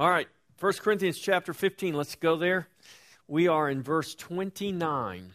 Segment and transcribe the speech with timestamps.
[0.00, 0.28] All right,
[0.60, 1.92] 1 Corinthians chapter 15.
[1.92, 2.68] Let's go there.
[3.28, 5.32] We are in verse 29.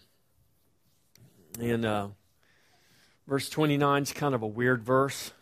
[1.59, 2.07] And uh,
[3.27, 5.33] verse 29 is kind of a weird verse.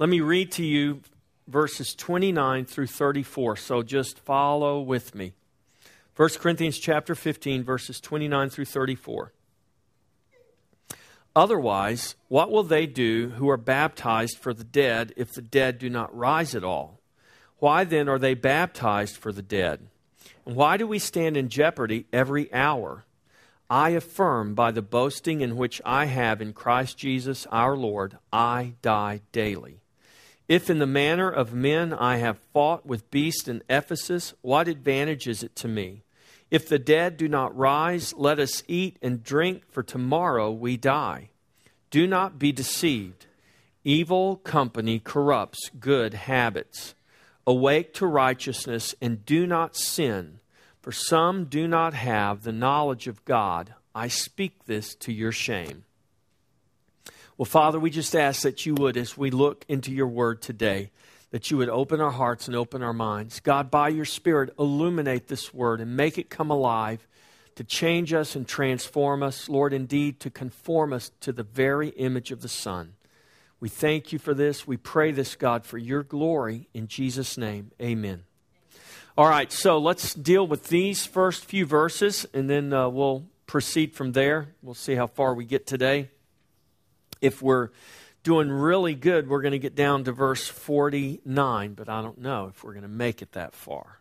[0.00, 1.02] Let me read to you
[1.46, 3.58] verses 29 through 34.
[3.58, 5.34] So just follow with me.
[6.16, 9.32] 1 Corinthians chapter 15, verses 29 through 34.
[11.36, 15.88] Otherwise, what will they do who are baptized for the dead if the dead do
[15.88, 16.98] not rise at all?
[17.62, 19.86] Why then are they baptized for the dead?
[20.44, 23.04] And why do we stand in jeopardy every hour?
[23.70, 28.72] I affirm by the boasting in which I have in Christ Jesus our Lord, I
[28.82, 29.78] die daily.
[30.48, 35.28] If in the manner of men I have fought with beasts in Ephesus, what advantage
[35.28, 36.02] is it to me?
[36.50, 41.28] If the dead do not rise, let us eat and drink, for tomorrow we die.
[41.92, 43.26] Do not be deceived.
[43.84, 46.96] Evil company corrupts good habits.
[47.46, 50.38] Awake to righteousness and do not sin,
[50.80, 53.74] for some do not have the knowledge of God.
[53.94, 55.84] I speak this to your shame.
[57.36, 60.90] Well, Father, we just ask that you would, as we look into your word today,
[61.30, 63.40] that you would open our hearts and open our minds.
[63.40, 67.06] God, by your Spirit, illuminate this word and make it come alive
[67.54, 72.30] to change us and transform us, Lord, indeed, to conform us to the very image
[72.30, 72.94] of the Son.
[73.62, 74.66] We thank you for this.
[74.66, 76.68] We pray this, God, for your glory.
[76.74, 78.24] In Jesus' name, amen.
[79.16, 83.94] All right, so let's deal with these first few verses, and then uh, we'll proceed
[83.94, 84.48] from there.
[84.62, 86.08] We'll see how far we get today.
[87.20, 87.68] If we're
[88.24, 92.46] doing really good, we're going to get down to verse 49, but I don't know
[92.46, 94.00] if we're going to make it that far.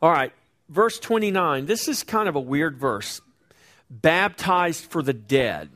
[0.00, 0.32] All right,
[0.70, 1.66] verse 29.
[1.66, 3.20] This is kind of a weird verse.
[3.90, 5.68] Baptized for the dead.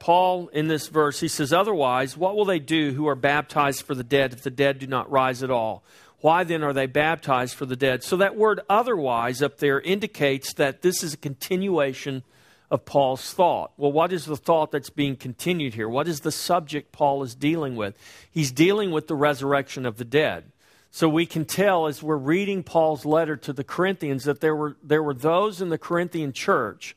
[0.00, 3.94] Paul, in this verse, he says, Otherwise, what will they do who are baptized for
[3.94, 5.84] the dead if the dead do not rise at all?
[6.22, 8.02] Why then are they baptized for the dead?
[8.02, 12.22] So that word otherwise up there indicates that this is a continuation
[12.70, 13.72] of Paul's thought.
[13.76, 15.88] Well, what is the thought that's being continued here?
[15.88, 17.94] What is the subject Paul is dealing with?
[18.30, 20.44] He's dealing with the resurrection of the dead.
[20.90, 24.76] So we can tell as we're reading Paul's letter to the Corinthians that there were,
[24.82, 26.96] there were those in the Corinthian church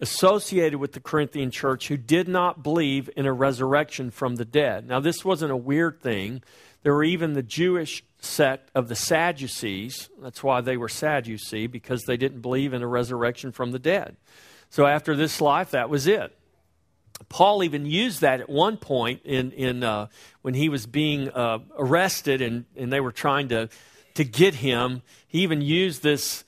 [0.00, 4.86] associated with the Corinthian church who did not believe in a resurrection from the dead.
[4.86, 6.42] Now, this wasn't a weird thing.
[6.82, 10.10] There were even the Jewish sect of the Sadducees.
[10.20, 13.72] That's why they were sad, you see, because they didn't believe in a resurrection from
[13.72, 14.16] the dead.
[14.68, 16.36] So, after this life, that was it.
[17.28, 20.08] Paul even used that at one point in, in uh,
[20.42, 23.70] when he was being uh, arrested and, and they were trying to,
[24.14, 25.02] to get him.
[25.26, 26.44] He even used this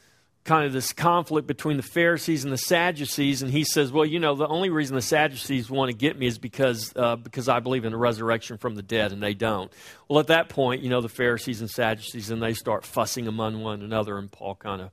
[0.48, 4.18] kind of this conflict between the Pharisees and the Sadducees, and he says, "Well, you
[4.18, 7.60] know, the only reason the Sadducees want to get me is because uh, because I
[7.60, 9.70] believe in the resurrection from the dead, and they don't."
[10.08, 13.62] Well, at that point, you know, the Pharisees and Sadducees, and they start fussing among
[13.62, 14.90] one another, and Paul kind of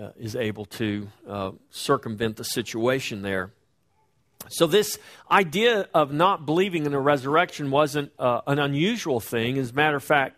[0.00, 3.50] uh, is able to uh, circumvent the situation there.
[4.50, 9.58] So, this idea of not believing in a resurrection wasn't uh, an unusual thing.
[9.58, 10.36] As a matter of fact,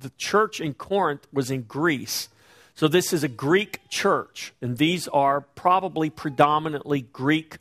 [0.00, 2.28] the church in Corinth was in Greece.
[2.74, 7.58] So, this is a Greek church, and these are probably predominantly Greek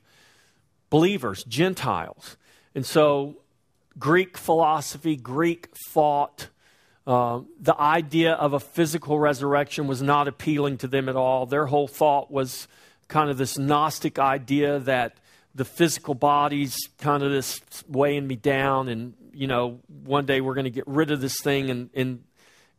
[0.89, 2.37] believers, Gentiles.
[2.73, 3.35] And so,
[3.99, 6.47] Greek philosophy, Greek thought,
[7.05, 11.45] uh, the idea of a physical resurrection was not appealing to them at all.
[11.45, 12.67] Their whole thought was
[13.07, 15.17] kind of this Gnostic idea that
[15.53, 20.53] the physical body's kind of this weighing me down, and, you know, one day we're
[20.53, 22.23] going to get rid of this thing and, and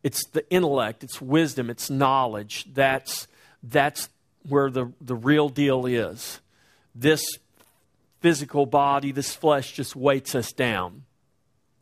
[0.03, 2.65] it's the intellect, it's wisdom, it's knowledge.
[2.73, 3.27] That's,
[3.63, 4.09] that's
[4.47, 6.41] where the, the real deal is.
[6.93, 7.23] This
[8.19, 11.03] physical body, this flesh just weights us down.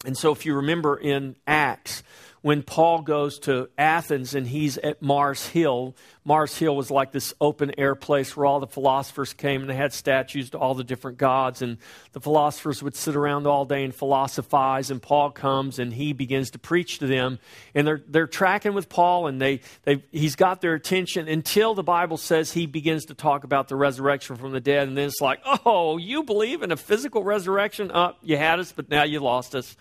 [0.06, 2.02] And so, if you remember in Acts,
[2.42, 5.96] when Paul goes to Athens and he's at Mars Hill.
[6.26, 9.76] Mars Hill was like this open air place where all the philosophers came and they
[9.76, 11.62] had statues to all the different gods.
[11.62, 11.78] And
[12.14, 14.90] the philosophers would sit around all day and philosophize.
[14.90, 17.38] And Paul comes and he begins to preach to them.
[17.76, 21.84] And they're, they're tracking with Paul and they, they, he's got their attention until the
[21.84, 24.88] Bible says he begins to talk about the resurrection from the dead.
[24.88, 27.92] And then it's like, oh, you believe in a physical resurrection?
[27.92, 29.76] Up, oh, you had us, but now you lost us.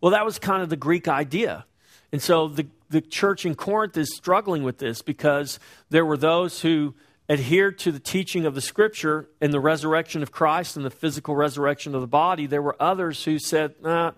[0.00, 1.66] Well, that was kind of the Greek idea.
[2.12, 5.58] And so the, the church in Corinth is struggling with this because
[5.90, 6.94] there were those who
[7.28, 11.36] adhered to the teaching of the scripture and the resurrection of Christ and the physical
[11.36, 12.46] resurrection of the body.
[12.46, 14.12] There were others who said, nah,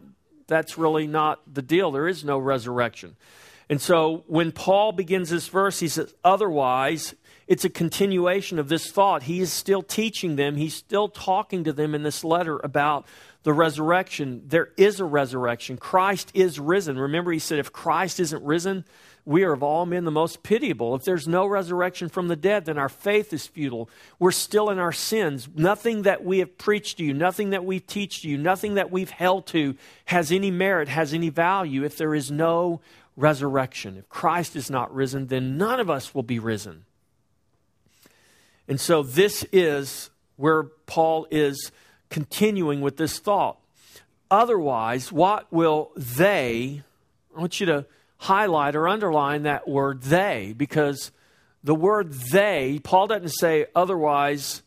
[0.46, 1.90] that's really not the deal.
[1.90, 3.16] There is no resurrection.
[3.68, 7.14] And so when Paul begins this verse, he says, otherwise,
[7.46, 9.24] it's a continuation of this thought.
[9.24, 13.06] He is still teaching them, he's still talking to them in this letter about
[13.42, 14.42] the resurrection.
[14.46, 15.76] There is a resurrection.
[15.76, 16.98] Christ is risen.
[16.98, 18.84] Remember, he said, if Christ isn't risen,
[19.24, 20.94] we are of all men the most pitiable.
[20.94, 23.88] If there's no resurrection from the dead, then our faith is futile.
[24.18, 25.48] We're still in our sins.
[25.54, 28.90] Nothing that we have preached to you, nothing that we teach to you, nothing that
[28.90, 29.76] we've held to
[30.06, 32.80] has any merit, has any value if there is no
[33.16, 33.96] resurrection.
[33.98, 36.84] If Christ is not risen, then none of us will be risen.
[38.66, 41.72] And so this is where Paul is
[42.10, 43.58] continuing with this thought.
[44.30, 46.82] Otherwise, what will they,
[47.34, 47.86] I want you to
[48.18, 51.10] highlight or underline that word they, because
[51.64, 54.62] the word they, Paul doesn't say otherwise.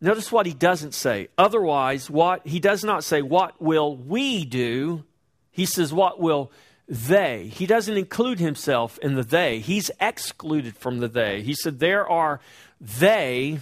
[0.00, 1.28] Notice what he doesn't say.
[1.36, 5.04] Otherwise, what he does not say, what will we do?
[5.50, 6.50] He says, what will
[6.88, 7.48] they?
[7.48, 9.58] He doesn't include himself in the they.
[9.58, 11.42] He's excluded from the they.
[11.42, 12.40] He said, there are
[12.80, 13.60] they.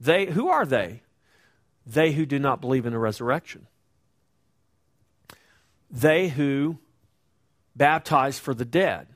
[0.00, 1.02] They, who are they?
[1.86, 3.68] They who do not believe in a resurrection.
[5.88, 6.78] They who
[7.76, 9.06] baptize for the dead.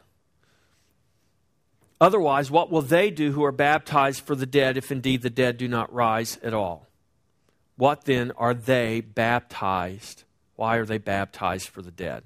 [2.00, 5.58] Otherwise, what will they do who are baptized for the dead if indeed the dead
[5.58, 6.87] do not rise at all?
[7.76, 10.25] What then are they baptized?
[10.56, 12.25] Why are they baptized for the dead?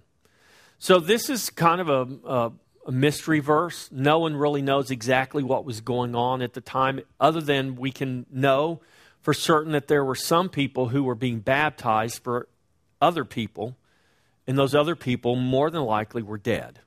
[0.78, 2.52] So, this is kind of a, a,
[2.88, 3.88] a, mystery verse.
[3.90, 7.90] No one really knows exactly what was going on at the time, other than we
[7.90, 8.80] can know
[9.24, 12.46] for certain that there were some people who were being baptized for
[13.00, 13.74] other people,
[14.46, 16.80] and those other people more than likely were dead.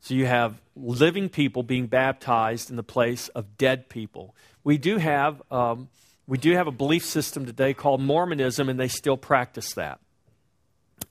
[0.00, 4.34] So you have living people being baptized in the place of dead people.
[4.64, 5.90] We do have um,
[6.26, 10.00] we do have a belief system today called Mormonism, and they still practice that.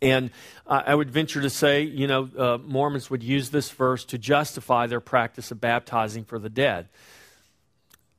[0.02, 0.32] And
[0.66, 4.88] I would venture to say, you know, uh, Mormons would use this verse to justify
[4.88, 6.88] their practice of baptizing for the dead.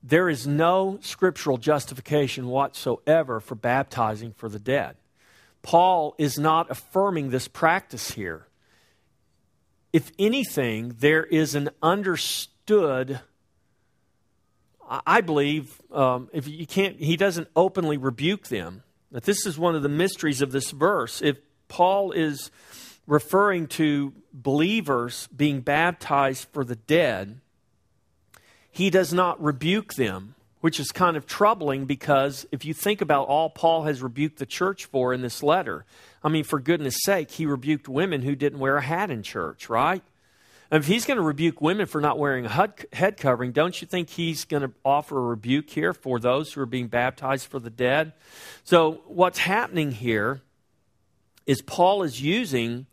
[0.03, 4.97] There is no scriptural justification whatsoever for baptizing for the dead.
[5.63, 8.47] Paul is not affirming this practice here.
[9.93, 13.21] If anything, there is an understood.
[14.89, 18.83] I believe um, if you can't, he doesn't openly rebuke them.
[19.13, 21.21] That this is one of the mysteries of this verse.
[21.21, 21.39] If
[21.69, 22.51] Paul is
[23.07, 27.41] referring to believers being baptized for the dead,
[28.71, 33.29] he does not rebuke them, which is kind of troubling because if you think about
[33.29, 35.85] all Paul has rebuked the church for in this letter,
[36.23, 39.69] I mean, for goodness sake, he rebuked women who didn't wear a hat in church,
[39.69, 40.03] right?
[40.71, 43.89] And if he's going to rebuke women for not wearing a head covering, don't you
[43.89, 47.59] think he's going to offer a rebuke here for those who are being baptized for
[47.59, 48.13] the dead?
[48.63, 50.43] So, what's happening here
[51.45, 52.87] is Paul is using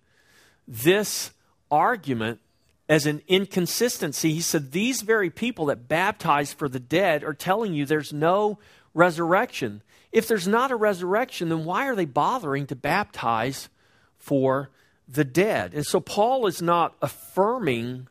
[0.67, 1.31] this
[1.69, 2.39] argument
[2.89, 4.33] as an inconsistency.
[4.33, 8.59] He said, These very people that baptize for the dead are telling you there's no
[8.93, 9.81] resurrection.
[10.11, 13.69] If there's not a resurrection, then why are they bothering to baptize
[14.17, 14.69] for
[15.07, 15.73] the dead?
[15.73, 18.07] And so Paul is not affirming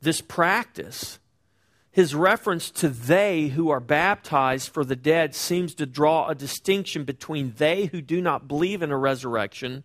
[0.00, 1.18] this practice.
[1.90, 7.04] His reference to they who are baptized for the dead seems to draw a distinction
[7.04, 9.82] between they who do not believe in a resurrection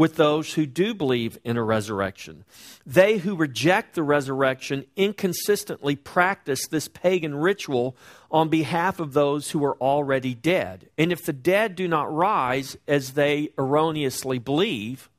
[0.00, 2.42] with those who do believe in a resurrection.
[2.86, 7.98] They who reject the resurrection inconsistently practice this pagan ritual
[8.30, 10.88] on behalf of those who are already dead.
[10.96, 15.10] And if the dead do not rise as they erroneously believe,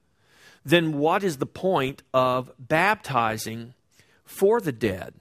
[0.66, 3.76] then what is the point of baptizing
[4.26, 5.14] for the dead?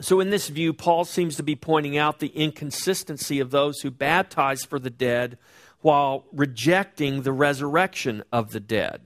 [0.00, 3.90] So, in this view, Paul seems to be pointing out the inconsistency of those who
[3.90, 5.38] baptize for the dead
[5.84, 9.02] while rejecting the resurrection of the dead.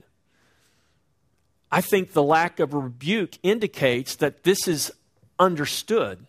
[1.69, 4.89] I think the lack of rebuke indicates that this is
[5.37, 6.25] understood.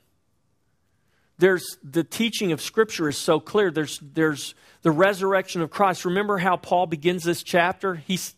[1.38, 3.70] There's the teaching of Scripture is so clear.
[3.70, 6.04] There's, there's the resurrection of Christ.
[6.04, 7.94] Remember how Paul begins this chapter?
[7.94, 8.34] He's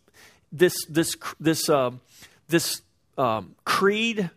[0.52, 1.92] this this this uh,
[2.46, 2.82] this
[3.16, 4.28] um, creed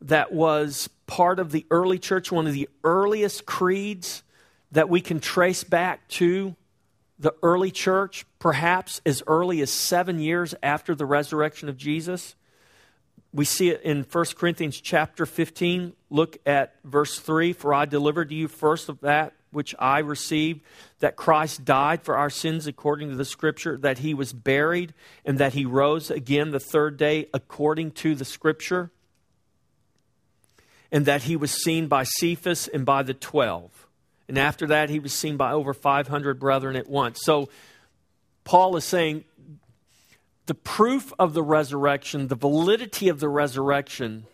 [0.00, 4.22] that was part of the early church, one of the earliest creeds
[4.72, 6.56] that we can trace back to
[7.18, 12.34] the early church, perhaps as early as seven years after the resurrection of Jesus.
[13.32, 15.92] We see it in 1 Corinthians chapter 15.
[16.10, 20.62] Look at verse 3 For I delivered to you first of that which I received,
[20.98, 24.94] that Christ died for our sins according to the Scripture, that he was buried,
[25.24, 28.90] and that he rose again the third day according to the Scripture
[30.94, 33.83] and that he was seen by Cephas and by the twelve.
[34.28, 37.20] And after that, he was seen by over 500 brethren at once.
[37.22, 37.48] So,
[38.44, 39.24] Paul is saying
[40.46, 44.26] the proof of the resurrection, the validity of the resurrection,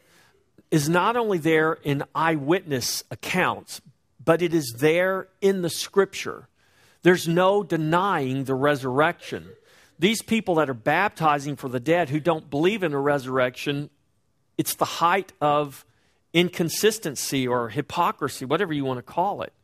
[0.70, 3.80] is not only there in eyewitness accounts,
[4.25, 6.49] but it is there in the scripture.
[7.02, 9.49] There's no denying the resurrection.
[9.99, 13.90] These people that are baptizing for the dead who don't believe in a resurrection
[14.61, 15.87] it's the height of
[16.35, 19.54] inconsistency or hypocrisy, whatever you want to call it.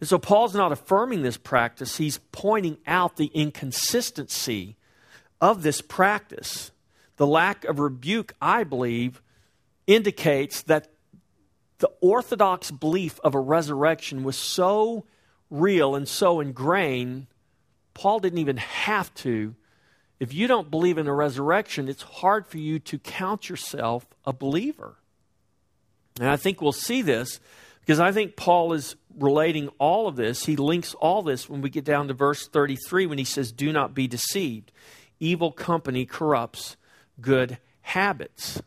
[0.00, 4.76] And so Paul's not affirming this practice, he's pointing out the inconsistency
[5.40, 6.70] of this practice.
[7.16, 9.22] The lack of rebuke, I believe,
[9.86, 10.88] indicates that
[11.78, 15.04] the orthodox belief of a resurrection was so
[15.50, 17.26] real and so ingrained,
[17.94, 19.54] Paul didn't even have to.
[20.18, 24.32] If you don't believe in a resurrection, it's hard for you to count yourself a
[24.32, 24.96] believer.
[26.18, 27.40] And I think we'll see this
[27.86, 30.44] because I think Paul is relating all of this.
[30.44, 33.72] He links all this when we get down to verse 33 when he says, Do
[33.72, 34.72] not be deceived.
[35.20, 36.76] Evil company corrupts
[37.20, 38.60] good habits.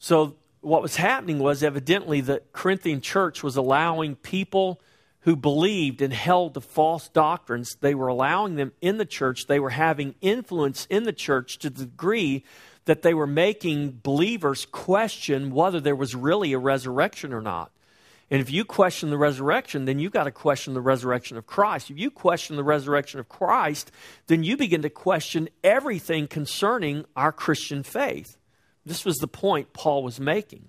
[0.00, 4.80] So, what was happening was evidently the Corinthian church was allowing people
[5.20, 9.46] who believed and held to false doctrines, they were allowing them in the church.
[9.46, 12.44] They were having influence in the church to the degree
[12.86, 17.70] that they were making believers question whether there was really a resurrection or not.
[18.30, 21.90] And if you question the resurrection, then you've got to question the resurrection of Christ.
[21.90, 23.92] If you question the resurrection of Christ,
[24.26, 28.36] then you begin to question everything concerning our Christian faith.
[28.84, 30.68] This was the point Paul was making.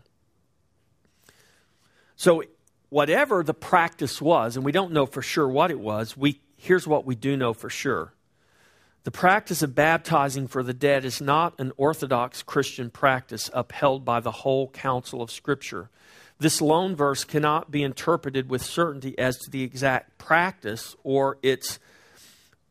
[2.16, 2.44] So,
[2.90, 6.88] whatever the practice was, and we don't know for sure what it was, we, here's
[6.88, 8.14] what we do know for sure.
[9.04, 14.20] The practice of baptizing for the dead is not an orthodox Christian practice upheld by
[14.20, 15.90] the whole counsel of Scripture.
[16.40, 21.80] This lone verse cannot be interpreted with certainty as to the exact practice or its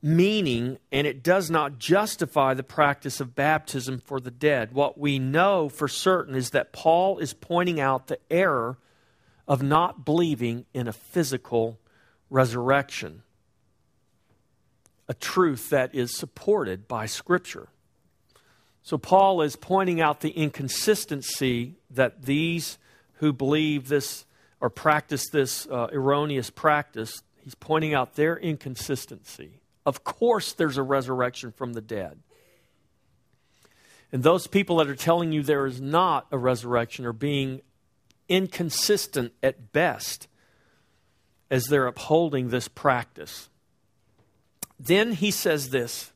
[0.01, 4.73] meaning, and it does not justify the practice of baptism for the dead.
[4.73, 8.79] What we know for certain is that Paul is pointing out the error
[9.49, 11.81] of not believing in a physical
[12.31, 13.23] resurrection,
[15.09, 17.69] a truth that is supported by Scripture.
[18.83, 22.79] So, Paul is pointing out the inconsistency that these
[23.17, 24.25] who believe this
[24.61, 29.61] or practice this uh, erroneous practice, he's pointing out their inconsistency.
[29.85, 32.19] Of course, there's a resurrection from the dead.
[34.13, 37.61] And those people that are telling you there is not a resurrection are being
[38.29, 40.29] inconsistent at best
[41.51, 43.49] as they're upholding this practice.
[44.79, 46.13] Then he says this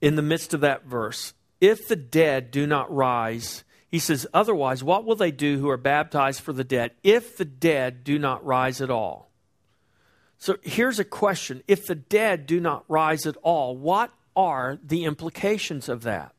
[0.00, 4.84] in the midst of that verse If the dead do not rise, he says, Otherwise,
[4.84, 8.44] what will they do who are baptized for the dead if the dead do not
[8.44, 9.30] rise at all?
[10.38, 15.04] So here's a question If the dead do not rise at all, what are the
[15.04, 16.34] implications of that?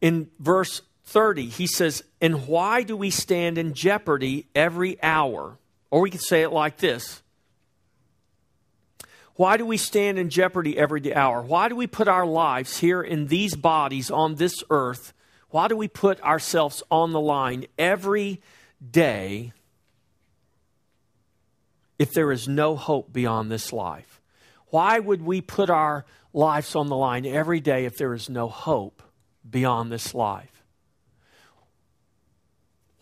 [0.00, 5.58] In verse 30, he says, And why do we stand in jeopardy every hour?
[5.90, 7.22] Or we could say it like this
[9.38, 11.40] why do we stand in jeopardy every hour?
[11.40, 15.12] Why do we put our lives here in these bodies on this earth?
[15.50, 18.42] Why do we put ourselves on the line every
[18.84, 19.52] day
[22.00, 24.20] if there is no hope beyond this life?
[24.70, 28.48] Why would we put our lives on the line every day if there is no
[28.48, 29.04] hope
[29.48, 30.64] beyond this life?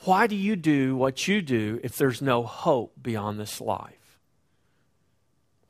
[0.00, 4.05] Why do you do what you do if there's no hope beyond this life?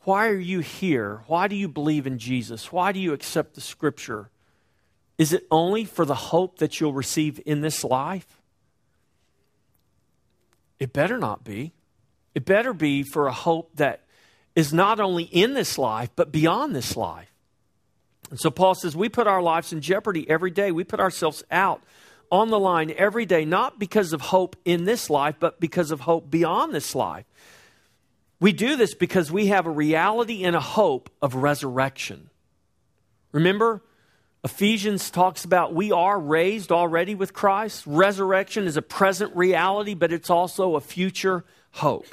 [0.07, 1.25] Why are you here?
[1.27, 2.71] Why do you believe in Jesus?
[2.71, 4.31] Why do you accept the scripture?
[5.19, 8.41] Is it only for the hope that you'll receive in this life?
[10.79, 11.73] It better not be.
[12.37, 14.05] It better be for a hope that
[14.55, 17.33] is not only in this life, but beyond this life.
[18.31, 20.71] And so Paul says, we put our lives in jeopardy every day.
[20.71, 21.83] We put ourselves out
[22.31, 25.99] on the line every day, not because of hope in this life, but because of
[25.99, 27.25] hope beyond this life.
[28.39, 32.29] We do this because we have a reality and a hope of resurrection.
[33.33, 33.83] Remember,
[34.45, 37.83] Ephesians talks about we are raised already with Christ.
[37.87, 42.07] Resurrection is a present reality, but it's also a future hope.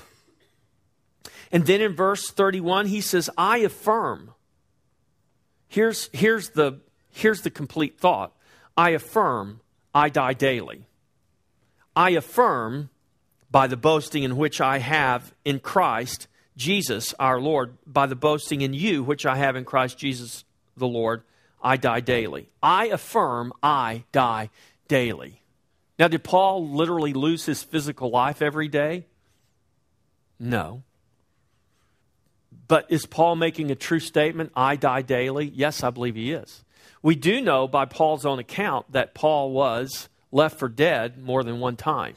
[1.52, 4.32] And then in verse 31, he says, I affirm.
[5.68, 6.80] Here's, here's, the,
[7.12, 8.36] here's the complete thought
[8.76, 9.62] I affirm
[9.94, 10.88] I die daily.
[11.96, 12.90] I affirm
[13.54, 18.62] by the boasting in which I have in Christ Jesus our Lord, by the boasting
[18.62, 20.44] in you which I have in Christ Jesus
[20.76, 21.22] the Lord,
[21.62, 22.50] I die daily.
[22.64, 24.50] I affirm I die
[24.88, 25.44] daily.
[26.00, 29.06] Now, did Paul literally lose his physical life every day?
[30.40, 30.82] No.
[32.68, 35.52] But is Paul making a true statement, I die daily?
[35.54, 36.64] Yes, I believe he is.
[37.04, 41.60] We do know by Paul's own account that Paul was left for dead more than
[41.60, 42.16] one time.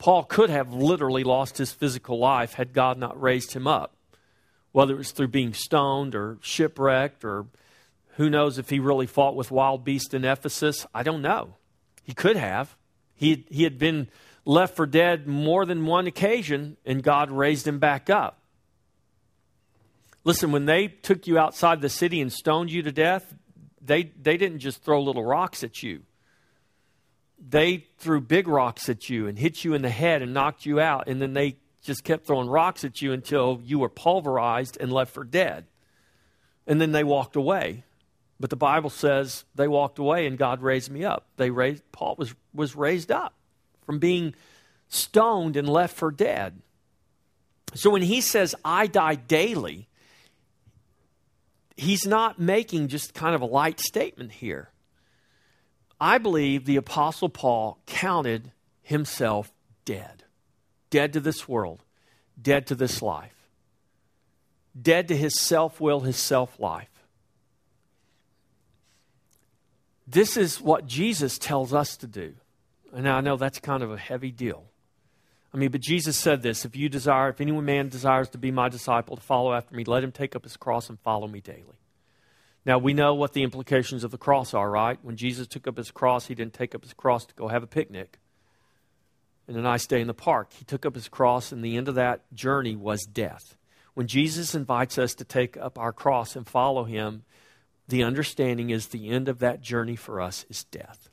[0.00, 3.94] Paul could have literally lost his physical life had God not raised him up,
[4.72, 7.46] whether it was through being stoned or shipwrecked or
[8.16, 10.86] Who knows if he really fought with wild beasts in Ephesus?
[10.94, 11.56] I don't know.
[12.02, 12.76] He could have.
[13.14, 14.08] He, he had been
[14.46, 18.40] left for dead more than one occasion, and God raised him back up.
[20.24, 23.34] Listen, when they took you outside the city and stoned you to death,
[23.82, 26.02] they, they didn't just throw little rocks at you.
[27.40, 30.78] They threw big rocks at you and hit you in the head and knocked you
[30.78, 34.92] out, and then they just kept throwing rocks at you until you were pulverized and
[34.92, 35.66] left for dead.
[36.66, 37.84] And then they walked away.
[38.38, 41.26] But the Bible says they walked away and God raised me up.
[41.36, 43.34] They raised Paul was, was raised up
[43.84, 44.34] from being
[44.88, 46.60] stoned and left for dead.
[47.74, 49.88] So when he says, I die daily,
[51.76, 54.69] he's not making just kind of a light statement here.
[56.00, 58.52] I believe the Apostle Paul counted
[58.82, 59.52] himself
[59.84, 60.24] dead.
[60.88, 61.84] Dead to this world,
[62.40, 63.48] dead to this life,
[64.80, 66.88] dead to his self will, his self life.
[70.06, 72.34] This is what Jesus tells us to do.
[72.92, 74.64] And I know that's kind of a heavy deal.
[75.52, 78.50] I mean, but Jesus said this if you desire, if any man desires to be
[78.50, 81.40] my disciple, to follow after me, let him take up his cross and follow me
[81.40, 81.79] daily.
[82.70, 84.96] Now, we know what the implications of the cross are, right?
[85.02, 87.64] When Jesus took up his cross, he didn't take up his cross to go have
[87.64, 88.20] a picnic
[89.48, 90.52] and a nice day in the park.
[90.52, 93.56] He took up his cross, and the end of that journey was death.
[93.94, 97.24] When Jesus invites us to take up our cross and follow him,
[97.88, 101.10] the understanding is the end of that journey for us is death.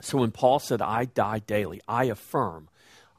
[0.00, 2.68] So when Paul said, I die daily, I affirm,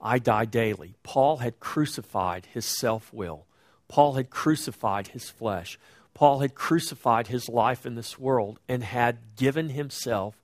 [0.01, 0.95] I die daily.
[1.03, 3.45] Paul had crucified his self will,
[3.87, 5.79] Paul had crucified his flesh.
[6.13, 10.35] Paul had crucified his life in this world and had given himself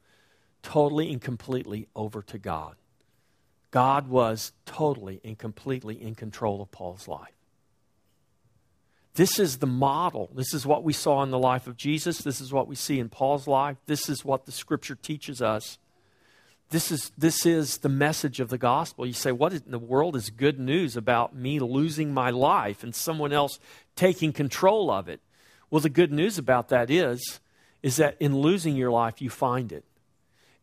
[0.63, 2.75] totally and completely over to God.
[3.71, 7.33] God was totally and completely in control of Paul's life.
[9.13, 10.29] This is the model.
[10.33, 12.19] This is what we saw in the life of Jesus.
[12.19, 13.77] This is what we see in Paul's life.
[13.85, 15.77] This is what the scripture teaches us.
[16.69, 19.05] This is, this is the message of the gospel.
[19.05, 22.93] You say, What in the world is good news about me losing my life and
[22.93, 23.59] someone else
[23.95, 25.19] taking control of it?
[25.69, 27.39] Well, the good news about that is,
[27.83, 29.85] is that in losing your life, you find it.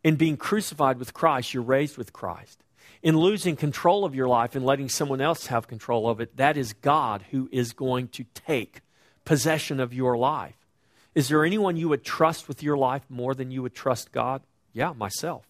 [0.02, 2.62] In being crucified with Christ, you're raised with Christ.
[3.02, 6.56] In losing control of your life and letting someone else have control of it, that
[6.56, 8.80] is God who is going to take
[9.24, 10.56] possession of your life.
[11.14, 14.42] Is there anyone you would trust with your life more than you would trust God?
[14.72, 15.46] Yeah, myself.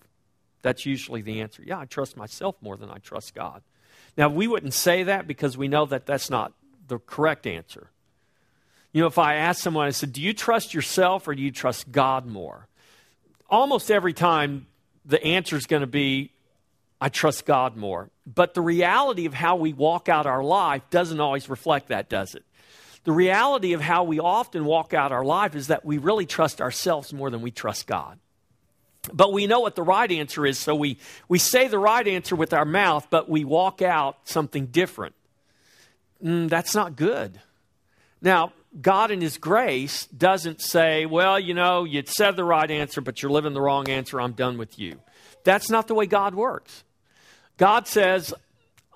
[0.62, 1.62] That's usually the answer.
[1.64, 3.62] Yeah, I trust myself more than I trust God.
[4.16, 6.53] Now, we wouldn't say that because we know that that's not
[6.88, 7.90] the correct answer.
[8.96, 11.50] You know, if I ask someone, I said, Do you trust yourself or do you
[11.50, 12.66] trust God more?
[13.50, 14.68] Almost every time
[15.04, 16.30] the answer is going to be,
[16.98, 18.09] I trust God more.
[18.26, 22.35] But the reality of how we walk out our life doesn't always reflect that, does
[22.35, 22.42] it?
[23.04, 26.62] The reality of how we often walk out our life is that we really trust
[26.62, 28.18] ourselves more than we trust God.
[29.12, 30.96] But we know what the right answer is, so we,
[31.28, 35.14] we say the right answer with our mouth, but we walk out something different.
[36.24, 37.38] Mm, that's not good.
[38.22, 43.00] Now, God in His grace doesn't say, well, you know, you said the right answer,
[43.00, 44.20] but you're living the wrong answer.
[44.20, 45.00] I'm done with you.
[45.44, 46.84] That's not the way God works.
[47.56, 48.34] God says,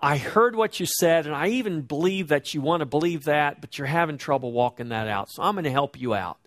[0.02, 3.60] I heard what you said, and I even believe that you want to believe that,
[3.60, 5.30] but you're having trouble walking that out.
[5.30, 6.38] So I'm going to help you out.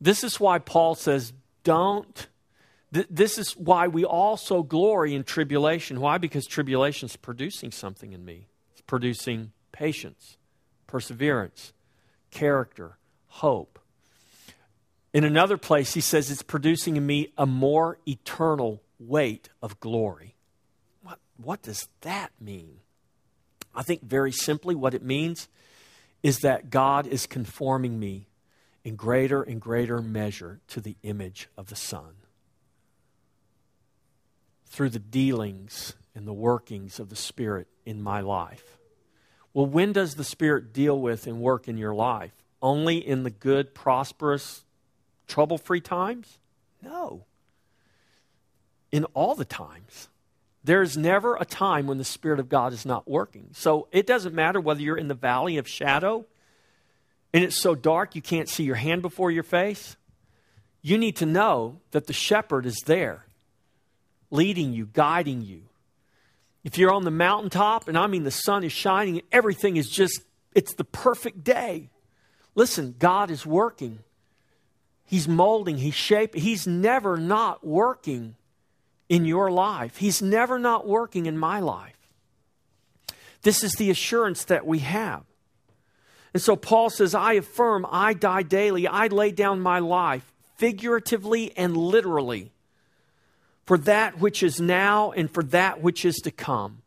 [0.00, 1.32] This is why Paul says,
[1.64, 2.26] don't.
[2.92, 6.00] Th- this is why we also glory in tribulation.
[6.00, 6.18] Why?
[6.18, 10.36] Because tribulation is producing something in me, it's producing patience,
[10.86, 11.72] perseverance,
[12.32, 12.96] character,
[13.28, 13.78] hope.
[15.12, 20.34] In another place, he says it's producing in me a more eternal weight of glory.
[21.02, 22.78] What, what does that mean?
[23.74, 25.48] I think very simply what it means
[26.22, 28.26] is that God is conforming me
[28.84, 32.14] in greater and greater measure to the image of the Son.
[34.66, 38.78] Through the dealings and the workings of the Spirit in my life.
[39.54, 42.32] Well, when does the Spirit deal with and work in your life?
[42.60, 44.64] Only in the good, prosperous,
[45.26, 46.38] trouble free times?
[46.80, 47.24] No.
[48.90, 50.08] In all the times.
[50.64, 53.48] There's never a time when the Spirit of God is not working.
[53.52, 56.24] So it doesn't matter whether you're in the valley of shadow
[57.32, 59.96] and it's so dark you can't see your hand before your face.
[60.82, 63.24] You need to know that the shepherd is there,
[64.30, 65.62] leading you, guiding you,
[66.64, 69.88] if you're on the mountaintop, and I mean the sun is shining, and everything is
[69.88, 70.22] just,
[70.54, 71.90] it's the perfect day.
[72.54, 74.00] Listen, God is working.
[75.04, 76.40] He's molding, He's shaping.
[76.42, 78.36] He's never not working
[79.08, 79.98] in your life.
[79.98, 81.98] He's never not working in my life.
[83.42, 85.24] This is the assurance that we have.
[86.32, 88.86] And so Paul says, I affirm, I die daily.
[88.86, 92.52] I lay down my life, figuratively and literally,
[93.64, 96.82] for that which is now and for that which is to come.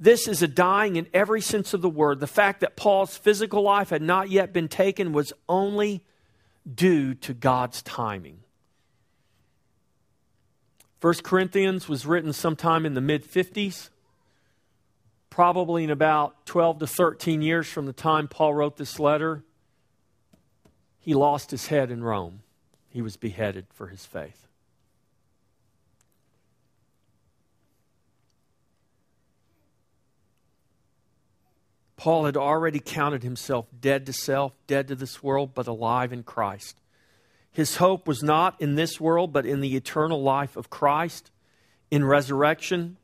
[0.00, 2.20] This is a dying in every sense of the word.
[2.20, 6.04] The fact that Paul's physical life had not yet been taken was only
[6.72, 8.40] due to God's timing.
[11.00, 13.90] 1 Corinthians was written sometime in the mid 50s,
[15.30, 19.44] probably in about 12 to 13 years from the time Paul wrote this letter.
[20.98, 22.42] He lost his head in Rome.
[22.88, 24.47] He was beheaded for his faith.
[31.98, 36.22] Paul had already counted himself dead to self, dead to this world, but alive in
[36.22, 36.80] Christ.
[37.50, 41.32] His hope was not in this world, but in the eternal life of Christ,
[41.90, 42.98] in resurrection,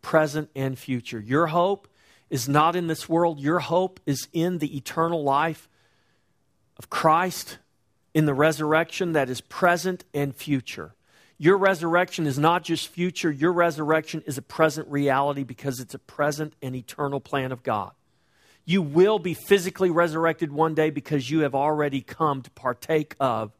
[0.00, 1.20] present and future.
[1.20, 1.86] Your hope
[2.30, 5.68] is not in this world, your hope is in the eternal life
[6.78, 7.58] of Christ,
[8.14, 10.94] in the resurrection that is present and future.
[11.36, 15.98] Your resurrection is not just future, your resurrection is a present reality because it's a
[15.98, 17.92] present and eternal plan of God.
[18.70, 23.50] You will be physically resurrected one day because you have already come to partake of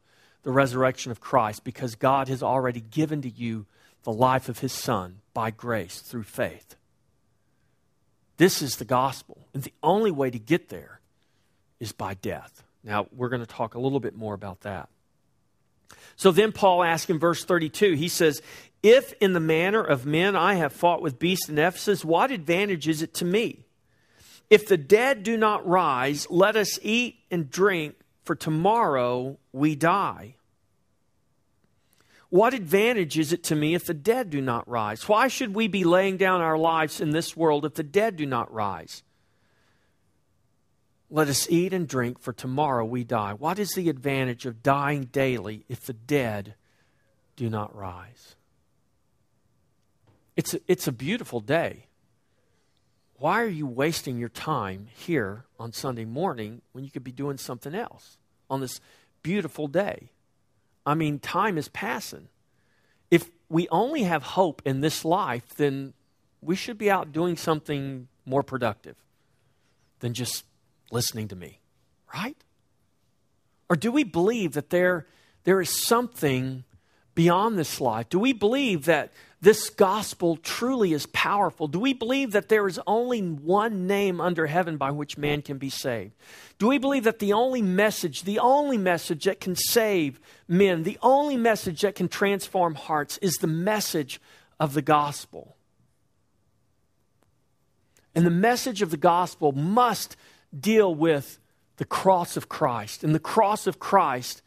[0.43, 3.65] the resurrection of Christ, because God has already given to you
[4.03, 6.77] the life of His Son by grace through faith.
[8.37, 9.45] This is the gospel.
[9.53, 11.01] And the only way to get there
[11.81, 12.63] is by death.
[12.81, 14.87] Now, we're going to talk a little bit more about that.
[16.15, 18.41] So then Paul asks in verse 32, he says,
[18.81, 22.87] If in the manner of men I have fought with beasts in Ephesus, what advantage
[22.87, 23.65] is it to me?
[24.51, 30.35] If the dead do not rise, let us eat and drink, for tomorrow we die.
[32.29, 35.07] What advantage is it to me if the dead do not rise?
[35.07, 38.25] Why should we be laying down our lives in this world if the dead do
[38.25, 39.03] not rise?
[41.09, 43.31] Let us eat and drink, for tomorrow we die.
[43.33, 46.55] What is the advantage of dying daily if the dead
[47.37, 48.35] do not rise?
[50.35, 51.85] It's a, it's a beautiful day.
[53.21, 57.37] Why are you wasting your time here on Sunday morning when you could be doing
[57.37, 58.17] something else
[58.49, 58.81] on this
[59.21, 60.09] beautiful day?
[60.87, 62.29] I mean, time is passing.
[63.11, 65.93] If we only have hope in this life, then
[66.41, 68.95] we should be out doing something more productive
[69.99, 70.43] than just
[70.89, 71.59] listening to me,
[72.15, 72.43] right?
[73.69, 75.05] Or do we believe that there,
[75.43, 76.63] there is something
[77.13, 78.09] beyond this life?
[78.09, 81.67] Do we believe that this gospel truly is powerful?
[81.67, 85.57] Do we believe that there is only one name under heaven by which man can
[85.57, 86.13] be saved?
[86.59, 90.99] Do we believe that the only message, the only message that can save men, the
[91.01, 94.21] only message that can transform hearts is the message
[94.59, 95.55] of the gospel?
[98.13, 100.15] And the message of the gospel must
[100.57, 101.39] deal with
[101.77, 103.03] the cross of Christ.
[103.03, 104.43] And the cross of Christ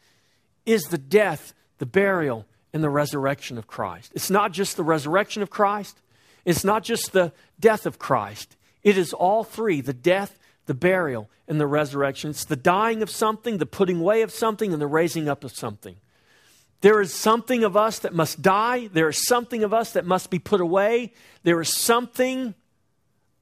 [0.65, 2.45] is the death, the burial,
[2.75, 4.11] and the resurrection of Christ.
[4.13, 6.01] It's not just the resurrection of Christ,
[6.43, 8.57] it's not just the death of Christ.
[8.83, 12.31] It is all three the death, the burial, and the resurrection.
[12.31, 15.53] It's the dying of something, the putting away of something, and the raising up of
[15.53, 15.95] something.
[16.81, 18.87] There is something of us that must die.
[18.87, 21.13] There is something of us that must be put away.
[21.43, 22.55] There is something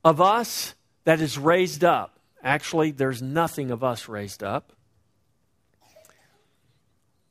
[0.06, 2.20] of us that is raised up.
[2.44, 4.74] Actually, there's nothing of us raised up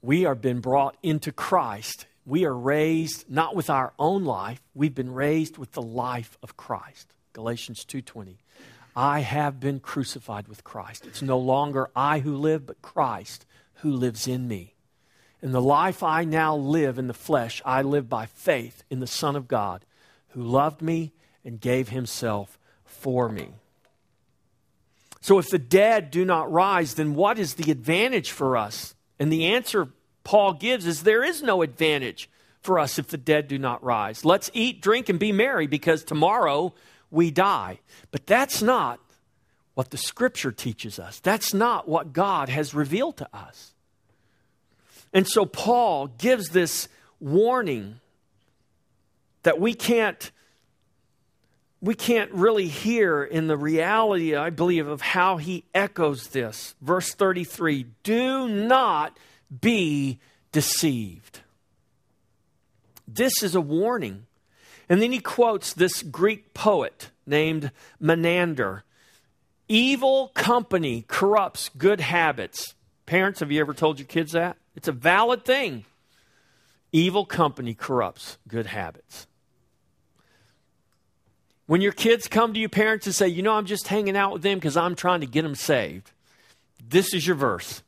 [0.02, 2.06] we are been brought into Christ.
[2.26, 6.56] We are raised not with our own life, we've been raised with the life of
[6.56, 7.14] Christ.
[7.32, 8.38] Galatians 2:20.
[8.94, 11.06] I have been crucified with Christ.
[11.06, 14.74] It's no longer I who live, but Christ who lives in me.
[15.40, 19.06] And the life I now live in the flesh, I live by faith in the
[19.06, 19.84] Son of God
[20.28, 21.12] who loved me
[21.44, 23.54] and gave himself for me.
[25.20, 28.94] So if the dead do not rise, then what is the advantage for us?
[29.22, 29.86] And the answer
[30.24, 32.28] Paul gives is there is no advantage
[32.60, 34.24] for us if the dead do not rise.
[34.24, 36.74] Let's eat, drink, and be merry because tomorrow
[37.08, 37.78] we die.
[38.10, 38.98] But that's not
[39.74, 41.20] what the scripture teaches us.
[41.20, 43.74] That's not what God has revealed to us.
[45.12, 46.88] And so Paul gives this
[47.20, 48.00] warning
[49.44, 50.32] that we can't
[51.82, 56.76] we can't really hear in the reality, I believe, of how he echoes this.
[56.80, 59.18] Verse 33 Do not
[59.60, 60.20] be
[60.52, 61.40] deceived.
[63.08, 64.26] This is a warning.
[64.88, 68.84] And then he quotes this Greek poet named Menander
[69.68, 72.74] Evil company corrupts good habits.
[73.06, 74.56] Parents, have you ever told your kids that?
[74.76, 75.84] It's a valid thing.
[76.92, 79.26] Evil company corrupts good habits.
[81.72, 84.34] When your kids come to you, parents, and say, You know, I'm just hanging out
[84.34, 86.10] with them because I'm trying to get them saved,
[86.86, 87.82] This is your verse.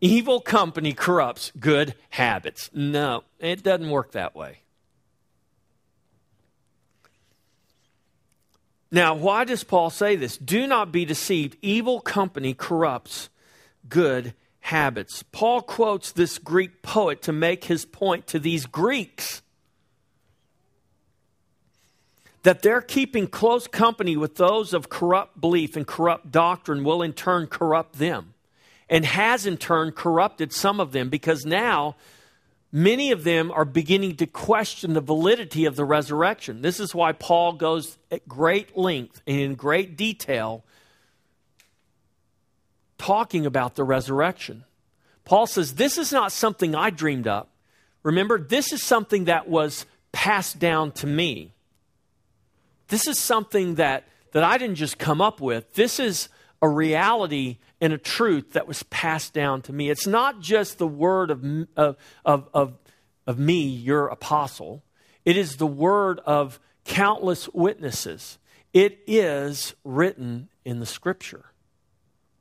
[0.00, 2.70] Evil company corrupts good habits.
[2.72, 4.60] No, it doesn't work that way.
[8.90, 10.38] Now, why does Paul say this?
[10.38, 11.58] Do not be deceived.
[11.60, 13.28] Evil company corrupts
[13.90, 15.22] good habits.
[15.32, 19.42] Paul quotes this Greek poet to make his point to these Greeks
[22.42, 27.12] that they're keeping close company with those of corrupt belief and corrupt doctrine will in
[27.12, 28.34] turn corrupt them
[28.88, 31.96] and has in turn corrupted some of them because now
[32.72, 36.62] many of them are beginning to question the validity of the resurrection.
[36.62, 40.64] This is why Paul goes at great length and in great detail
[42.96, 44.64] talking about the resurrection.
[45.24, 47.50] Paul says, This is not something I dreamed up.
[48.02, 51.52] Remember, this is something that was passed down to me.
[52.88, 55.74] This is something that, that I didn't just come up with.
[55.74, 56.28] This is
[56.60, 59.90] a reality and a truth that was passed down to me.
[59.90, 61.44] It's not just the word of,
[61.76, 62.78] of, of, of,
[63.26, 64.82] of me, your apostle,
[65.24, 68.38] it is the word of countless witnesses.
[68.72, 71.52] It is written in the scripture.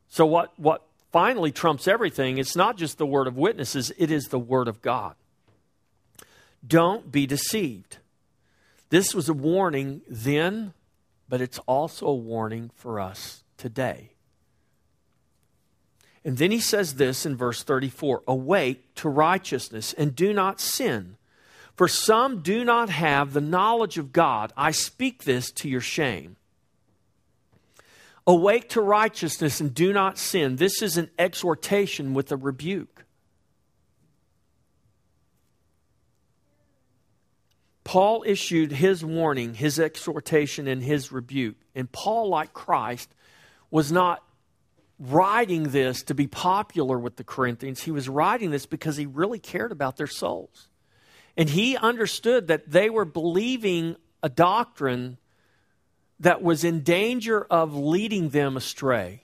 [0.08, 4.30] So, what, what finally trumps everything, it's not just the word of witnesses, it is
[4.30, 5.16] the word of God.
[6.66, 7.98] Don't be deceived.
[8.89, 10.73] This was a warning then,
[11.28, 14.12] but it's also a warning for us today.
[16.23, 21.17] And then he says this in verse 34 Awake to righteousness and do not sin.
[21.76, 24.52] For some do not have the knowledge of God.
[24.58, 26.36] I speak this to your shame.
[28.26, 30.58] Awake to righteousness and do not sin.
[30.58, 33.06] This is an exhortation with a rebuke.
[37.88, 41.56] Paul issued his warning, his exhortation, and his rebuke.
[41.73, 43.10] And Paul, like Christ,
[43.71, 44.21] was not
[45.00, 47.82] writing this to be popular with the Corinthians.
[47.82, 50.67] He was writing this because he really cared about their souls.
[51.38, 55.17] And he understood that they were believing a doctrine
[56.19, 59.23] that was in danger of leading them astray.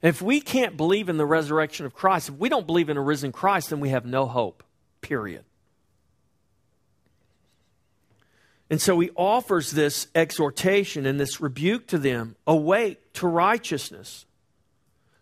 [0.00, 3.02] If we can't believe in the resurrection of Christ, if we don't believe in a
[3.02, 4.64] risen Christ, then we have no hope,
[5.02, 5.44] period.
[8.70, 14.26] And so he offers this exhortation and this rebuke to them awake to righteousness.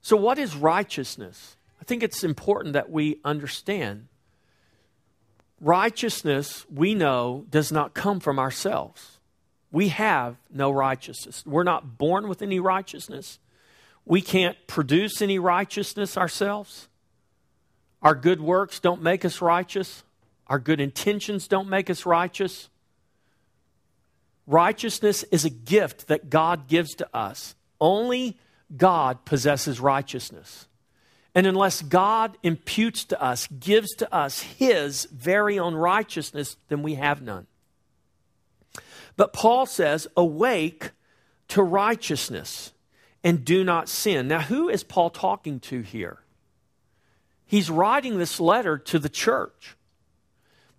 [0.02, 1.56] So, what is righteousness?
[1.80, 4.08] I think it's important that we understand.
[5.60, 9.18] Righteousness, we know, does not come from ourselves.
[9.70, 11.44] We have no righteousness.
[11.46, 13.38] We're not born with any righteousness.
[14.04, 16.88] We can't produce any righteousness ourselves.
[18.02, 20.04] Our good works don't make us righteous.
[20.46, 22.68] Our good intentions don't make us righteous.
[24.46, 27.54] Righteousness is a gift that God gives to us.
[27.80, 28.38] Only
[28.76, 30.68] God possesses righteousness.
[31.34, 36.94] And unless God imputes to us, gives to us His very own righteousness, then we
[36.94, 37.46] have none.
[39.16, 40.92] But Paul says, Awake
[41.48, 42.72] to righteousness
[43.22, 44.28] and do not sin.
[44.28, 46.20] Now, who is Paul talking to here?
[47.44, 49.75] He's writing this letter to the church.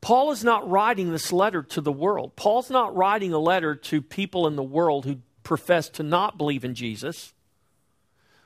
[0.02, 2.36] Paul is not writing this letter to the world.
[2.36, 6.64] Paul's not writing a letter to people in the world who profess to not believe
[6.64, 7.34] in Jesus.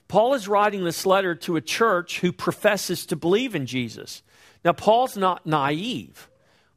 [0.07, 4.23] Paul is writing this letter to a church who professes to believe in Jesus.
[4.63, 6.29] Now, Paul's not naive.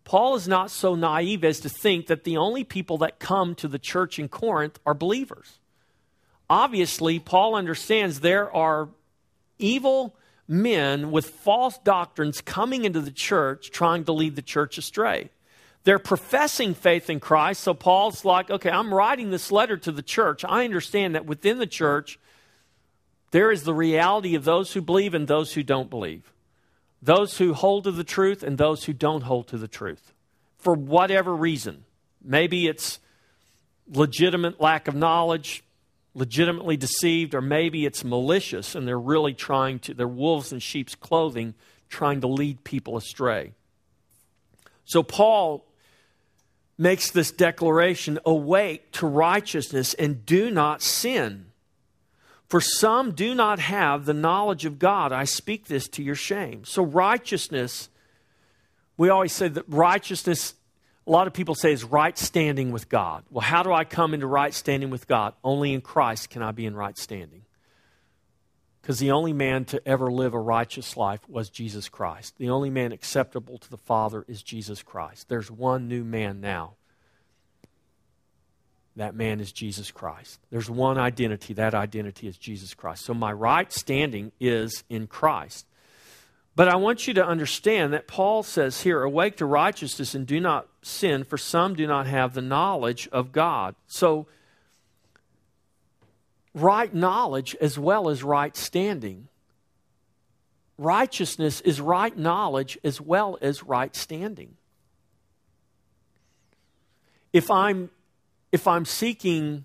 [0.04, 3.68] Paul is not so naive as to think that the only people that come to
[3.68, 5.58] the church in Corinth are believers.
[6.48, 8.88] Obviously, Paul understands there are
[9.58, 10.14] evil
[10.46, 15.30] men with false doctrines coming into the church trying to lead the church astray.
[15.84, 20.02] They're professing faith in Christ, so Paul's like, okay, I'm writing this letter to the
[20.02, 20.44] church.
[20.44, 22.18] I understand that within the church,
[23.30, 26.32] there is the reality of those who believe and those who don't believe,
[27.02, 30.12] those who hold to the truth and those who don't hold to the truth
[30.56, 31.84] for whatever reason.
[32.22, 32.98] Maybe it's
[33.92, 35.62] legitimate lack of knowledge,
[36.14, 40.94] legitimately deceived, or maybe it's malicious and they're really trying to, they're wolves in sheep's
[40.94, 41.54] clothing,
[41.88, 43.52] trying to lead people astray.
[44.84, 45.64] So Paul
[46.76, 51.46] makes this declaration awake to righteousness and do not sin.
[52.48, 55.12] For some do not have the knowledge of God.
[55.12, 56.64] I speak this to your shame.
[56.64, 57.88] So, righteousness,
[58.96, 60.54] we always say that righteousness
[61.06, 63.24] a lot of people say is right standing with God.
[63.30, 65.34] Well, how do I come into right standing with God?
[65.44, 67.42] Only in Christ can I be in right standing.
[68.80, 72.36] Because the only man to ever live a righteous life was Jesus Christ.
[72.38, 75.28] The only man acceptable to the Father is Jesus Christ.
[75.28, 76.74] There's one new man now.
[78.96, 80.40] that man is Jesus Christ.
[80.50, 83.04] There's one identity, that identity is Jesus Christ.
[83.04, 85.66] So my right standing is in Christ.
[86.56, 90.38] But I want you to understand that Paul says here, awake to righteousness and do
[90.38, 93.74] not sin, for some do not have the knowledge of God.
[93.86, 94.26] So,
[96.54, 99.28] right knowledge as well as right standing.
[100.76, 104.56] Righteousness is right knowledge as well as right standing.
[107.32, 107.90] If I'm
[108.52, 109.64] if I'm seeking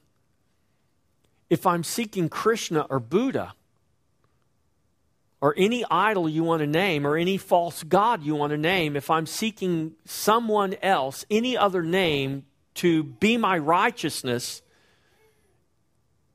[1.49, 3.53] if I'm seeking Krishna or Buddha
[5.41, 8.95] or any idol you want to name or any false god you want to name,
[8.95, 14.61] if I'm seeking someone else, any other name to be my righteousness,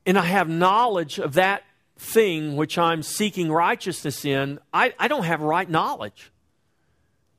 [0.05, 1.63] and I have knowledge of that
[1.97, 6.31] thing which I'm seeking righteousness in, I, I don't have right knowledge.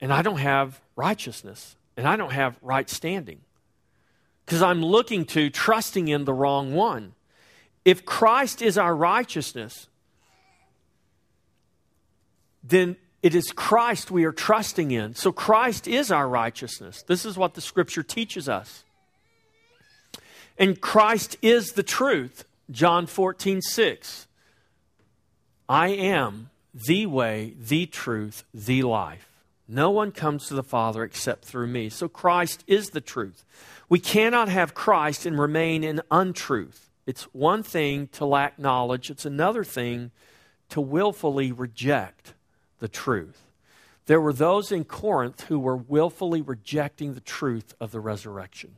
[0.00, 1.76] And I don't have righteousness.
[1.96, 3.40] And I don't have right standing
[4.44, 7.14] because I'm looking to, trusting in the wrong one.
[7.84, 9.88] If Christ is our righteousness,
[12.68, 15.14] then it is Christ we are trusting in.
[15.14, 17.02] So Christ is our righteousness.
[17.02, 18.84] This is what the scripture teaches us.
[20.58, 22.44] And Christ is the truth.
[22.70, 24.26] John 14, 6.
[25.68, 29.28] I am the way, the truth, the life.
[29.68, 31.88] No one comes to the Father except through me.
[31.88, 33.44] So Christ is the truth.
[33.88, 36.90] We cannot have Christ and remain in untruth.
[37.06, 40.10] It's one thing to lack knowledge, it's another thing
[40.68, 42.34] to willfully reject
[42.78, 43.42] the truth.
[44.06, 48.76] There were those in Corinth who were willfully rejecting the truth of the resurrection.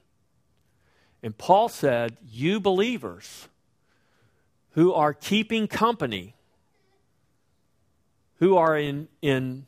[1.23, 3.49] And Paul said, You believers
[4.71, 6.35] who are keeping company,
[8.37, 9.67] who are in, in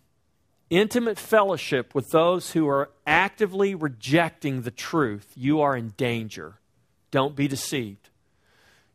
[0.71, 6.61] intimate fellowship with those who are actively rejecting the truth, you are in danger.
[7.11, 8.09] Don't be deceived.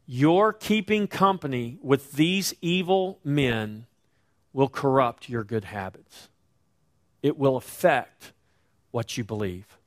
[0.07, 3.87] Your keeping company with these evil men
[4.55, 6.29] will corrupt your good habits.
[7.21, 8.31] It will affect
[8.89, 9.77] what you believe.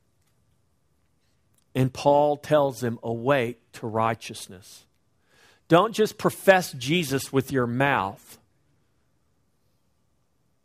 [1.74, 4.84] And Paul tells them, awake to righteousness.
[5.66, 8.38] Don't just profess Jesus with your mouth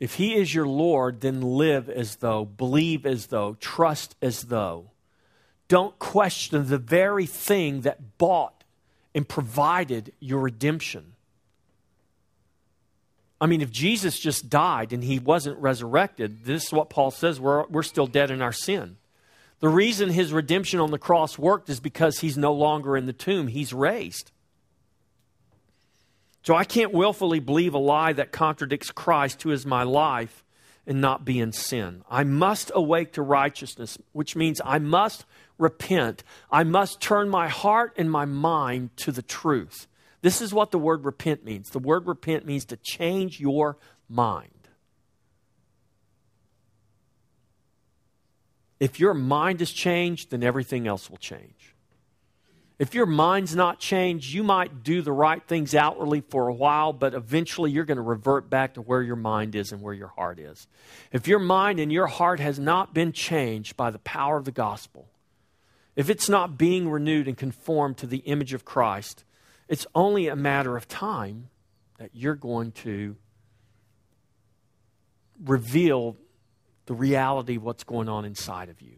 [0.03, 4.91] if He is your Lord, then live as though, believe as though, trust as though.
[5.69, 8.65] Don't question the very thing that bought
[9.15, 11.12] and provided your redemption.
[13.43, 17.41] I mean, if Jesus just died and he wasn't resurrected, this is what Paul says
[17.41, 18.95] we're, we're still dead in our sin.
[19.59, 23.11] The reason his redemption on the cross worked is because he's no longer in the
[23.11, 24.31] tomb, he's raised.
[26.43, 30.45] So I can't willfully believe a lie that contradicts Christ, who is my life,
[30.87, 32.05] and not be in sin.
[32.09, 35.25] I must awake to righteousness, which means I must
[35.57, 36.23] repent.
[36.49, 39.85] I must turn my heart and my mind to the truth.
[40.23, 41.69] This is what the word repent means.
[41.69, 44.69] The word repent means to change your mind.
[48.79, 51.75] If your mind is changed, then everything else will change.
[52.79, 56.93] If your mind's not changed, you might do the right things outwardly for a while,
[56.93, 60.07] but eventually you're going to revert back to where your mind is and where your
[60.07, 60.67] heart is.
[61.11, 64.51] If your mind and your heart has not been changed by the power of the
[64.51, 65.09] gospel,
[65.97, 69.25] if it's not being renewed and conformed to the image of Christ,
[69.73, 71.49] it's only a matter of time
[71.97, 73.15] that you're going to
[75.43, 76.15] reveal
[76.85, 78.97] the reality of what's going on inside of you.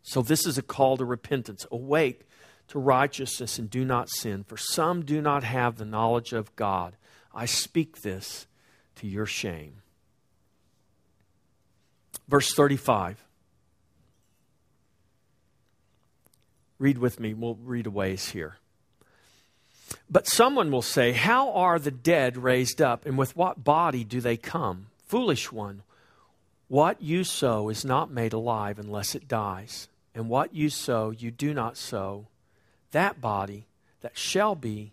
[0.00, 1.66] So, this is a call to repentance.
[1.70, 2.22] Awake
[2.68, 6.96] to righteousness and do not sin, for some do not have the knowledge of God.
[7.34, 8.46] I speak this
[8.94, 9.82] to your shame.
[12.26, 13.22] Verse 35.
[16.78, 17.34] Read with me.
[17.34, 18.56] We'll read a ways here.
[20.08, 24.20] But someone will say, How are the dead raised up, and with what body do
[24.20, 24.86] they come?
[25.06, 25.82] Foolish one,
[26.68, 29.88] what you sow is not made alive unless it dies.
[30.14, 32.26] And what you sow, you do not sow.
[32.92, 33.66] That body
[34.00, 34.92] that shall be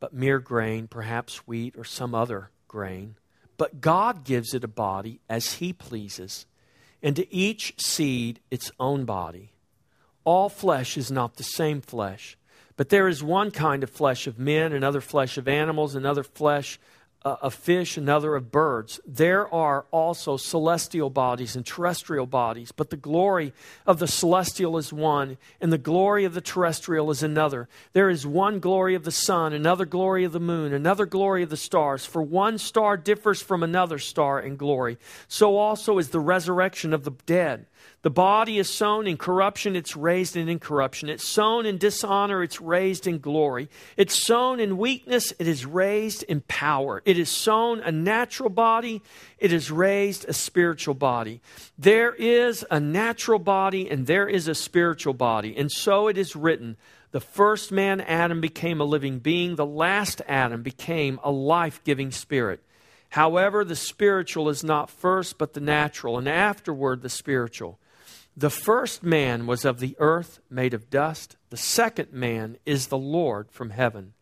[0.00, 3.14] but mere grain, perhaps wheat or some other grain.
[3.56, 6.44] But God gives it a body as He pleases,
[7.02, 9.52] and to each seed its own body.
[10.24, 12.36] All flesh is not the same flesh,
[12.76, 16.78] but there is one kind of flesh of men, another flesh of animals, another flesh
[17.24, 19.00] uh, of fish, another of birds.
[19.06, 23.52] There are also celestial bodies and terrestrial bodies, but the glory
[23.86, 27.68] of the celestial is one, and the glory of the terrestrial is another.
[27.92, 31.50] There is one glory of the sun, another glory of the moon, another glory of
[31.50, 32.04] the stars.
[32.04, 34.98] For one star differs from another star in glory.
[35.28, 37.66] So also is the resurrection of the dead.
[38.02, 41.08] The body is sown in corruption, it's raised in incorruption.
[41.08, 43.70] It's sown in dishonor, it's raised in glory.
[43.96, 47.02] It's sown in weakness, it is raised in power.
[47.06, 49.02] It is sown a natural body,
[49.38, 51.40] it is raised a spiritual body.
[51.78, 55.56] There is a natural body and there is a spiritual body.
[55.56, 56.76] And so it is written
[57.14, 62.10] the first man, Adam, became a living being, the last Adam became a life giving
[62.10, 62.58] spirit.
[63.10, 67.78] However, the spiritual is not first, but the natural, and afterward the spiritual.
[68.36, 71.36] The first man was of the earth, made of dust.
[71.50, 74.14] The second man is the Lord from heaven.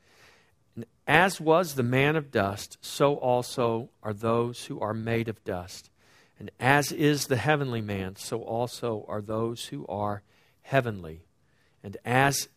[1.07, 5.90] As was the man of dust, so also are those who are made of dust.
[6.38, 10.22] And as is the heavenly man, so also are those who are
[10.62, 11.24] heavenly.
[11.82, 12.48] And as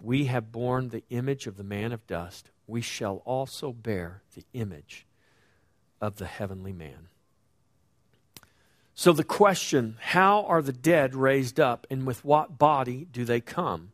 [0.00, 4.44] we have borne the image of the man of dust, we shall also bear the
[4.52, 5.06] image
[6.00, 7.08] of the heavenly man.
[8.94, 13.40] So, the question how are the dead raised up, and with what body do they
[13.40, 13.92] come?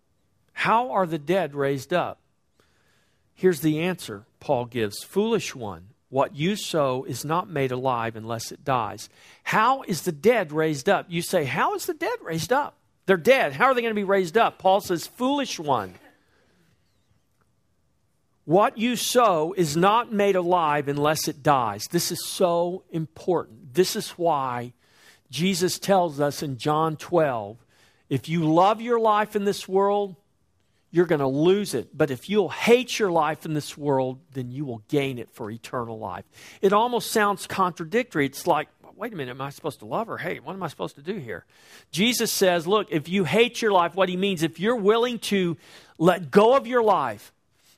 [0.55, 2.19] How are the dead raised up?
[3.35, 8.53] Here's the answer Paul gives Foolish one, what you sow is not made alive unless
[8.53, 9.09] it dies.
[9.43, 11.07] How is the dead raised up?
[11.09, 12.77] You say, How is the dead raised up?
[13.07, 13.53] They're dead.
[13.53, 14.59] How are they going to be raised up?
[14.59, 15.95] Paul says, Foolish one.
[18.45, 21.89] What you sow is not made alive unless it dies.
[21.91, 23.75] This is so important.
[23.75, 24.75] This is why
[25.31, 27.59] Jesus tells us in John 12
[28.11, 30.15] if you love your life in this world,
[30.95, 31.89] you're going to lose it.
[31.93, 35.51] But if you'll hate your life in this world, then you will gain it for
[35.51, 36.25] eternal life.
[36.63, 38.27] It almost sounds contradictory.
[38.27, 40.19] It's like, wait a minute, am I supposed to love her?
[40.19, 41.47] Hey, what am I supposed to do here?
[41.91, 45.57] Jesus says, look, if you hate your life, what he means, if you're willing to
[45.99, 47.33] let go of your life,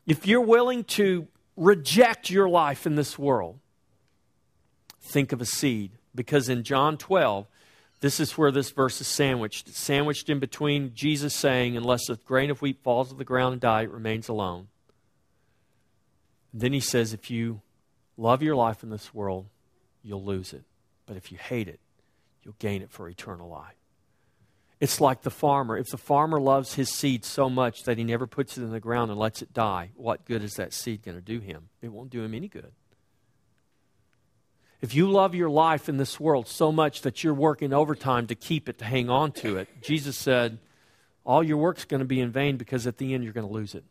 [0.06, 3.58] if you're willing to reject your life in this world,
[5.00, 7.46] think of a seed because in John 12,
[8.00, 9.68] this is where this verse is sandwiched.
[9.68, 13.52] It's sandwiched in between Jesus saying, Unless a grain of wheat falls to the ground
[13.52, 14.68] and dies, it remains alone.
[16.52, 17.62] And then he says, If you
[18.16, 19.46] love your life in this world,
[20.02, 20.64] you'll lose it.
[21.06, 21.80] But if you hate it,
[22.42, 23.74] you'll gain it for eternal life.
[24.78, 25.78] It's like the farmer.
[25.78, 28.80] If the farmer loves his seed so much that he never puts it in the
[28.80, 31.70] ground and lets it die, what good is that seed going to do him?
[31.80, 32.72] It won't do him any good.
[34.86, 38.36] If you love your life in this world so much that you're working overtime to
[38.36, 40.60] keep it, to hang on to it, Jesus said,
[41.24, 43.52] all your work's going to be in vain because at the end you're going to
[43.52, 43.82] lose it.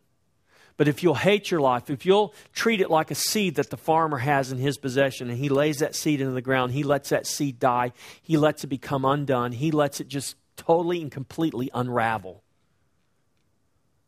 [0.78, 3.76] But if you'll hate your life, if you'll treat it like a seed that the
[3.76, 7.10] farmer has in his possession, and he lays that seed into the ground, he lets
[7.10, 7.92] that seed die,
[8.22, 12.42] he lets it become undone, he lets it just totally and completely unravel,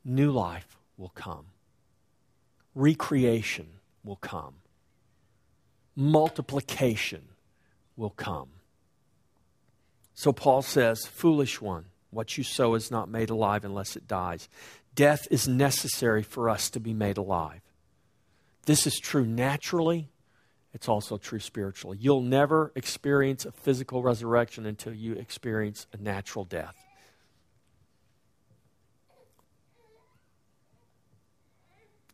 [0.06, 1.44] new life will come.
[2.74, 3.66] Recreation
[4.02, 4.54] will come
[5.98, 7.22] multiplication
[7.96, 8.48] will come.
[10.14, 14.48] So Paul says, Foolish one, what you sow is not made alive unless it dies.
[14.94, 17.60] Death is necessary for us to be made alive.
[18.64, 20.08] This is true naturally,
[20.72, 21.98] it's also true spiritually.
[22.00, 26.76] You'll never experience a physical resurrection until you experience a natural death.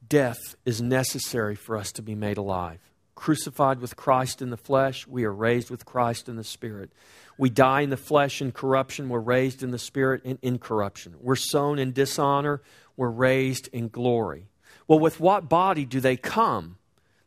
[0.09, 2.81] Death is necessary for us to be made alive
[3.15, 6.91] crucified with Christ in the flesh, we are raised with Christ in the spirit.
[7.37, 11.15] We die in the flesh in corruption, we're raised in the spirit in incorruption.
[11.21, 12.63] We're sown in dishonor,
[12.97, 14.49] we're raised in glory.
[14.87, 16.77] Well, with what body do they come?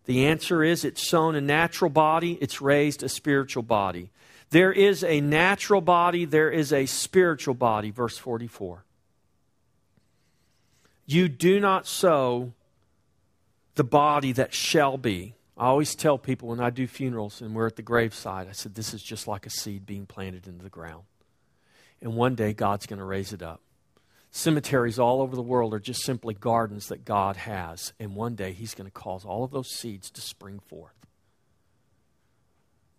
[0.06, 4.12] The answer is it's sown a natural body, it's raised a spiritual body.
[4.50, 8.86] There is a natural body, there is a spiritual body, verse 44.
[11.06, 12.54] You do not sow
[13.76, 17.66] the body that shall be I always tell people when I do funerals and we're
[17.66, 20.70] at the graveside, I said, this is just like a seed being planted into the
[20.70, 21.04] ground.
[22.00, 23.62] And one day God's going to raise it up.
[24.30, 27.92] Cemeteries all over the world are just simply gardens that God has.
[28.00, 30.94] And one day He's going to cause all of those seeds to spring forth.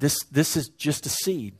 [0.01, 1.55] This, this is just a seed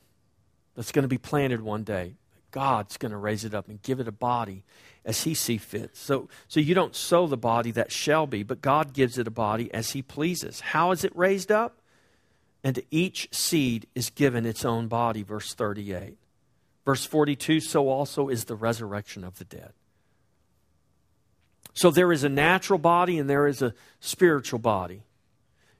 [0.75, 2.15] that's going to be planted one day.
[2.51, 4.63] God's going to raise it up and give it a body
[5.05, 5.95] as he see fit.
[5.95, 9.31] So, so you don't sow the body that shall be, but God gives it a
[9.31, 10.59] body as he pleases.
[10.59, 11.77] How is it raised up?
[12.63, 16.17] And to each seed is given its own body, verse 38.
[16.85, 19.73] Verse 42 so also is the resurrection of the dead.
[21.73, 25.03] So there is a natural body and there is a spiritual body.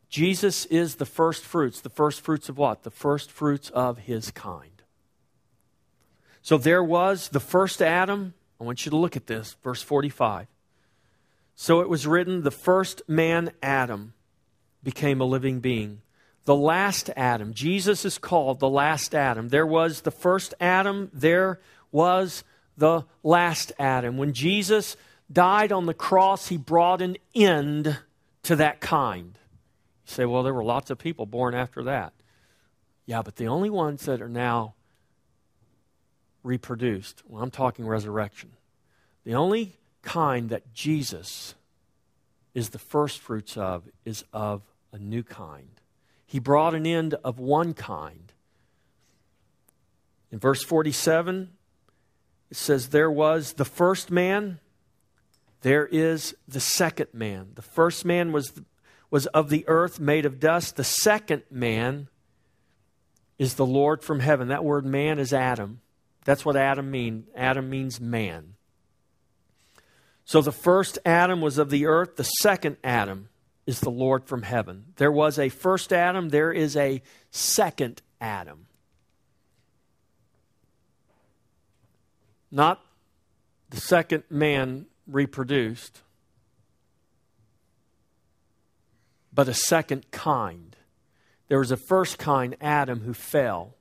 [0.10, 1.82] Jesus is the first fruits.
[1.82, 2.84] The first fruits of what?
[2.84, 4.69] The first fruits of his kind.
[6.42, 8.34] So there was the first Adam.
[8.60, 10.48] I want you to look at this, verse 45.
[11.56, 14.14] So it was written, the first man, Adam,
[14.82, 16.02] became a living being.
[16.46, 19.50] The last Adam, Jesus is called the last Adam.
[19.50, 21.60] There was the first Adam, there
[21.92, 22.44] was
[22.78, 24.18] the last Adam.
[24.18, 24.96] When Jesus
[25.32, 28.00] died on the cross, he brought an end
[28.44, 29.38] to that kind.
[30.06, 32.14] You say, well, there were lots of people born after that.
[33.06, 34.76] Yeah, but the only ones that are now
[36.44, 38.52] reproduced, well, I'm talking resurrection,
[39.24, 41.56] the only kind that Jesus
[42.54, 44.62] is the first fruits of is of
[44.92, 45.70] a new kind.
[46.26, 48.32] He brought an end of one kind.
[50.32, 51.50] In verse 47,
[52.52, 54.60] it says, There was the first man,
[55.62, 57.50] there is the second man.
[57.56, 58.54] The first man was,
[59.10, 60.76] was of the earth, made of dust.
[60.76, 62.08] The second man
[63.38, 64.50] is the Lord from heaven.
[64.50, 65.82] That word man is Adam.
[66.30, 67.26] That's what Adam means.
[67.36, 68.54] Adam means man.
[70.26, 73.30] So the first Adam was of the earth, the second Adam
[73.66, 74.94] is the Lord from heaven.
[74.98, 77.02] There was a first Adam, there is a
[77.32, 78.68] second Adam.
[82.52, 82.80] Not
[83.72, 86.02] the second man reproduced,
[89.34, 90.76] but a second kind.
[91.48, 93.78] There was a first kind, Adam, who fell,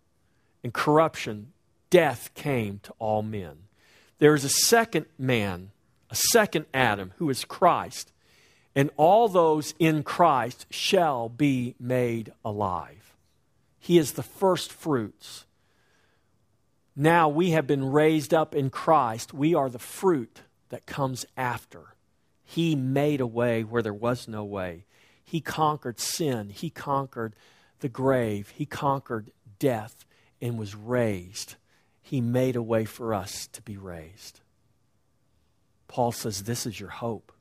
[0.64, 1.52] and corruption,
[1.90, 3.64] death came to all men.
[4.18, 5.70] There is a second man,
[6.10, 8.12] a second Adam, who is Christ,
[8.74, 13.14] and all those in Christ shall be made alive.
[13.78, 15.46] He is the first fruits.
[16.94, 19.32] Now we have been raised up in Christ.
[19.32, 21.94] We are the fruit that comes after.
[22.44, 24.84] He made a way where there was no way.
[25.24, 26.50] He conquered sin.
[26.50, 27.36] He conquered
[27.80, 28.52] the grave.
[28.56, 30.04] He conquered death
[30.40, 31.56] and was raised.
[32.08, 34.40] He made a way for us to be raised.
[35.88, 37.32] Paul says this is your hope.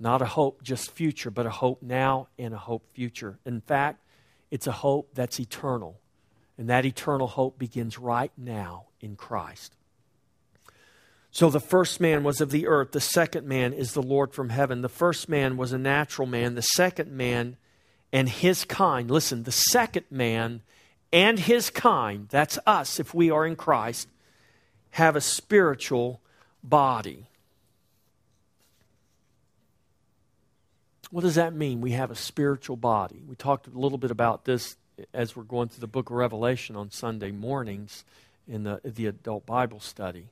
[0.00, 3.38] Not a hope just future, but a hope now and a hope future.
[3.46, 4.02] In fact,
[4.50, 6.00] it's a hope that's eternal.
[6.58, 9.76] And that eternal hope begins right now in Christ.
[11.30, 14.48] So the first man was of the earth, the second man is the Lord from
[14.48, 14.82] heaven.
[14.82, 17.56] The first man was a natural man, the second man
[18.12, 19.08] and his kind.
[19.08, 20.62] Listen, the second man
[21.12, 24.08] and his kind, that's us if we are in Christ,
[24.92, 26.20] have a spiritual
[26.62, 27.26] body.
[31.10, 31.82] What does that mean?
[31.82, 33.22] We have a spiritual body.
[33.28, 34.76] We talked a little bit about this
[35.12, 38.04] as we're going through the book of Revelation on Sunday mornings
[38.48, 40.28] in the, the adult Bible study.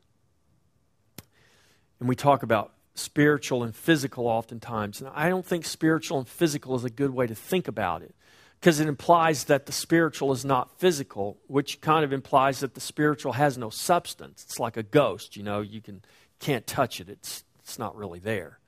[1.99, 5.01] And we talk about spiritual and physical oftentimes.
[5.01, 8.14] And I don't think spiritual and physical is a good way to think about it
[8.61, 12.80] because it implies that the spiritual is not physical, which kind of implies that the
[12.80, 14.44] spiritual has no substance.
[14.44, 16.02] It's like a ghost, you know, you can,
[16.40, 18.58] can't touch it, it's, it's not really there.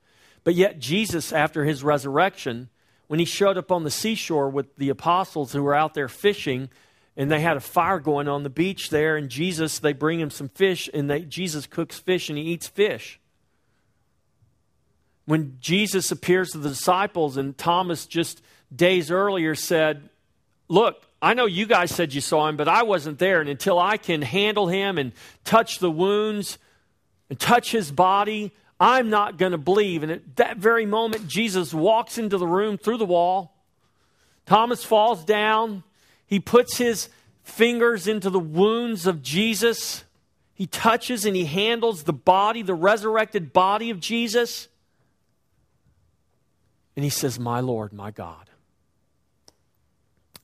[0.43, 2.69] But yet, Jesus, after his resurrection,
[3.07, 6.69] when he showed up on the seashore with the apostles who were out there fishing,
[7.15, 10.31] and they had a fire going on the beach there, and Jesus, they bring him
[10.31, 13.19] some fish, and they, Jesus cooks fish and he eats fish.
[15.25, 18.41] When Jesus appears to the disciples, and Thomas just
[18.75, 20.09] days earlier said,
[20.67, 23.39] Look, I know you guys said you saw him, but I wasn't there.
[23.39, 25.13] And until I can handle him and
[25.45, 26.57] touch the wounds
[27.29, 30.03] and touch his body, I'm not going to believe.
[30.03, 33.55] And at that very moment, Jesus walks into the room through the wall.
[34.45, 35.83] Thomas falls down.
[36.25, 37.07] He puts his
[37.43, 40.03] fingers into the wounds of Jesus.
[40.55, 44.67] He touches and he handles the body, the resurrected body of Jesus.
[46.95, 48.49] And he says, My Lord, my God.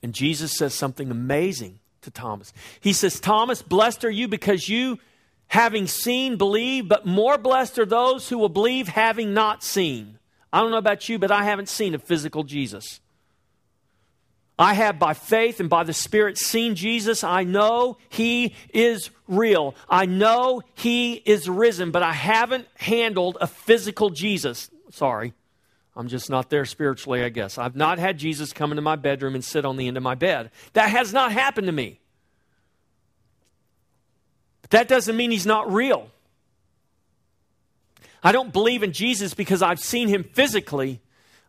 [0.02, 2.52] And Jesus says something amazing to Thomas.
[2.80, 4.98] He says, Thomas, blessed are you because you,
[5.48, 10.18] having seen, believe, but more blessed are those who will believe having not seen.
[10.52, 13.00] I don't know about you, but I haven't seen a physical Jesus.
[14.58, 17.24] I have by faith and by the Spirit seen Jesus.
[17.24, 19.74] I know He is real.
[19.88, 24.70] I know He is risen, but I haven't handled a physical Jesus.
[24.90, 25.32] Sorry.
[25.96, 27.58] I'm just not there spiritually, I guess.
[27.58, 30.14] I've not had Jesus come into my bedroom and sit on the end of my
[30.14, 30.50] bed.
[30.72, 32.00] That has not happened to me.
[34.62, 36.10] But that doesn't mean he's not real.
[38.22, 41.00] I don't believe in Jesus because I've seen him physically.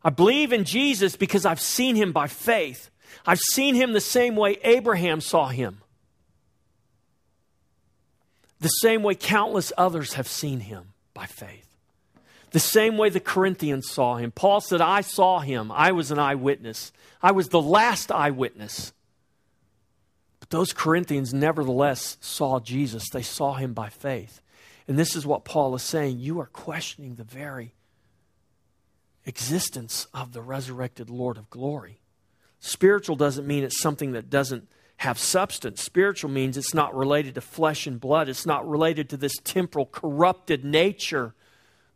[0.03, 2.89] I believe in Jesus because I've seen him by faith.
[3.25, 5.81] I've seen him the same way Abraham saw him,
[8.59, 11.70] the same way countless others have seen him by faith.
[12.51, 14.31] The same way the Corinthians saw him.
[14.31, 15.71] Paul said, I saw him.
[15.71, 16.91] I was an eyewitness.
[17.21, 18.93] I was the last eyewitness.
[20.39, 23.09] But those Corinthians nevertheless saw Jesus.
[23.09, 24.41] They saw him by faith.
[24.87, 26.19] And this is what Paul is saying.
[26.19, 27.73] You are questioning the very
[29.25, 32.01] existence of the resurrected Lord of glory.
[32.59, 35.81] Spiritual doesn't mean it's something that doesn't have substance.
[35.81, 39.85] Spiritual means it's not related to flesh and blood, it's not related to this temporal,
[39.85, 41.33] corrupted nature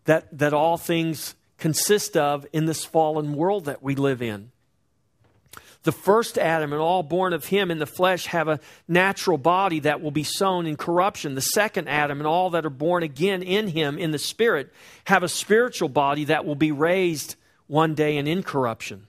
[0.05, 4.51] that, that all things consist of in this fallen world that we live in.
[5.85, 9.81] The first Adam and all born of him in the flesh have a natural body
[9.81, 11.35] that will be sown in corruption.
[11.35, 14.73] The second Adam and all that are born again in him in the spirit
[15.05, 17.35] have a spiritual body that will be raised
[17.67, 19.05] one day in incorruption.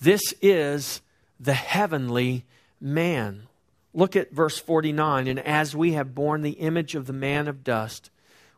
[0.00, 1.00] This is
[1.40, 2.44] the heavenly
[2.80, 3.48] man.
[3.92, 7.64] Look at verse 49 and as we have borne the image of the man of
[7.64, 8.10] dust,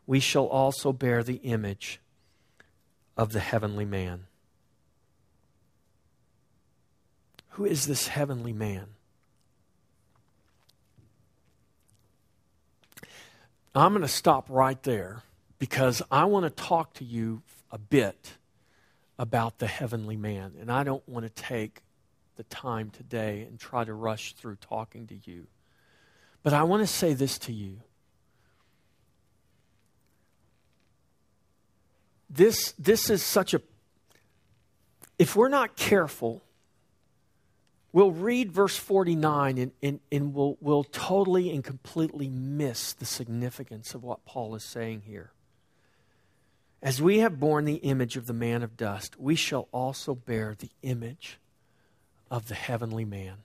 [0.09, 1.99] we shall also bear the image
[3.15, 4.25] of the heavenly man.
[7.49, 8.87] Who is this heavenly man?
[13.75, 15.21] I'm going to stop right there
[15.59, 18.33] because I want to talk to you a bit
[19.19, 20.53] about the heavenly man.
[20.59, 21.83] And I don't want to take
[22.35, 25.45] the time today and try to rush through talking to you.
[26.41, 27.81] But I want to say this to you.
[32.29, 33.61] This, this is such a,
[35.17, 36.41] if we're not careful,
[37.91, 43.93] we'll read verse 49 and, and, and we'll, we'll totally and completely miss the significance
[43.93, 45.31] of what Paul is saying here.
[46.81, 50.55] As we have borne the image of the man of dust, we shall also bear
[50.57, 51.39] the image
[52.31, 53.39] of the heavenly man.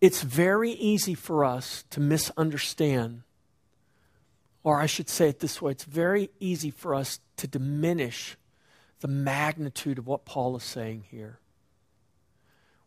[0.00, 3.22] It's very easy for us to misunderstand,
[4.62, 8.36] or I should say it this way it's very easy for us to diminish
[9.00, 11.38] the magnitude of what Paul is saying here.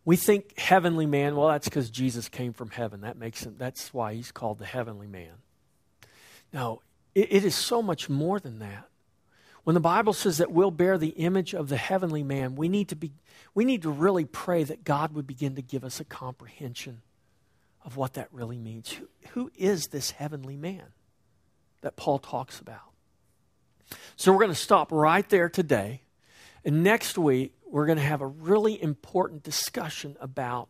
[0.03, 3.01] We think heavenly man, well, that's because Jesus came from heaven.
[3.01, 5.34] That makes him, that's why he's called the heavenly man.
[6.51, 6.82] No,
[7.13, 8.88] it, it is so much more than that.
[9.63, 12.89] When the Bible says that we'll bear the image of the heavenly man, we need
[12.89, 13.11] to be
[13.53, 17.01] we need to really pray that God would begin to give us a comprehension
[17.84, 18.93] of what that really means.
[18.93, 20.86] Who, who is this heavenly man
[21.82, 22.91] that Paul talks about?
[24.15, 26.01] So we're going to stop right there today.
[26.63, 30.69] And next week, we're going to have a really important discussion about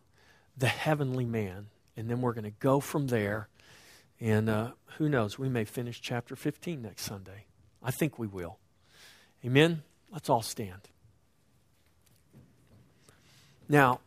[0.58, 1.68] the heavenly man.
[1.98, 3.50] And then we're going to go from there.
[4.20, 7.46] And uh, who knows, we may finish chapter 15 next Sunday.
[7.84, 8.58] I think we will.
[9.44, 9.84] Amen?
[10.12, 10.90] Let's all stand.
[13.68, 14.02] Now,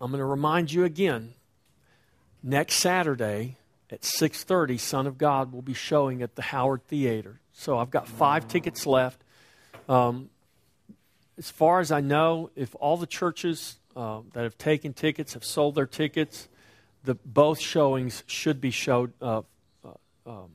[0.00, 1.34] I'm going to remind you again
[2.42, 3.56] next Saturday
[3.92, 7.40] at 6:30 Son of God will be showing at the Howard Theater.
[7.52, 9.22] So I've got 5 tickets left.
[9.86, 10.30] Um,
[11.36, 15.44] as far as I know, if all the churches uh, that have taken tickets have
[15.44, 16.48] sold their tickets,
[17.04, 19.42] the both showings should be showed uh,
[19.84, 19.90] uh,
[20.26, 20.50] um,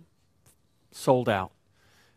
[0.92, 1.52] sold out.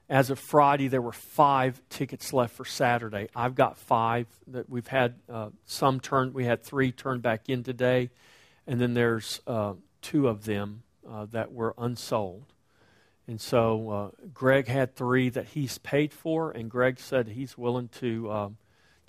[0.09, 3.29] As of Friday, there were five tickets left for Saturday.
[3.37, 6.33] I've got five that we've had uh, some turned.
[6.33, 8.11] We had three turned back in today,
[8.67, 12.45] and then there's uh, two of them uh, that were unsold.
[13.27, 17.89] And so uh, Greg had three that he's paid for, and Greg said he's willing
[18.01, 18.57] to um,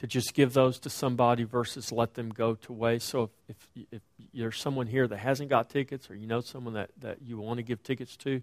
[0.01, 3.07] to just give those to somebody versus let them go to waste.
[3.07, 4.01] So if, if, if
[4.33, 7.57] there's someone here that hasn't got tickets, or you know someone that, that you want
[7.57, 8.41] to give tickets to,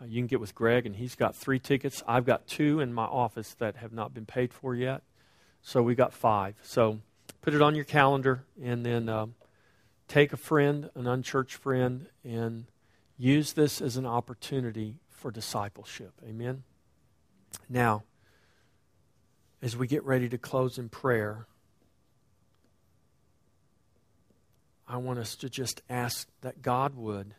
[0.00, 2.02] uh, you can get with Greg, and he's got three tickets.
[2.08, 5.02] I've got two in my office that have not been paid for yet.
[5.60, 6.54] So we got five.
[6.62, 7.00] So
[7.42, 9.34] put it on your calendar, and then um,
[10.06, 12.64] take a friend, an unchurched friend, and
[13.18, 16.12] use this as an opportunity for discipleship.
[16.26, 16.62] Amen.
[17.68, 18.04] Now,
[19.60, 21.46] as we get ready to close in prayer,
[24.86, 27.34] I want us to just ask that God would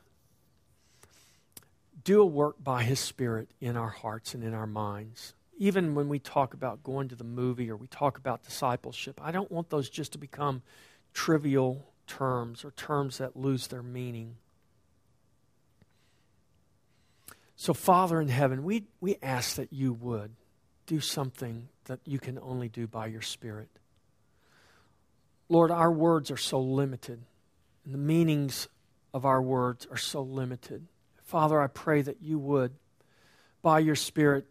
[2.03, 5.33] do a work by His Spirit in our hearts and in our minds.
[5.57, 9.31] Even when we talk about going to the movie or we talk about discipleship, I
[9.31, 10.61] don't want those just to become
[11.13, 14.35] trivial terms or terms that lose their meaning.
[17.61, 20.31] So, Father in heaven, we, we ask that you would
[20.85, 23.67] do something that you can only do by your Spirit.
[25.49, 27.19] Lord, our words are so limited,
[27.83, 28.69] and the meanings
[29.13, 30.87] of our words are so limited.
[31.25, 32.71] Father, I pray that you would,
[33.61, 34.45] by your Spirit,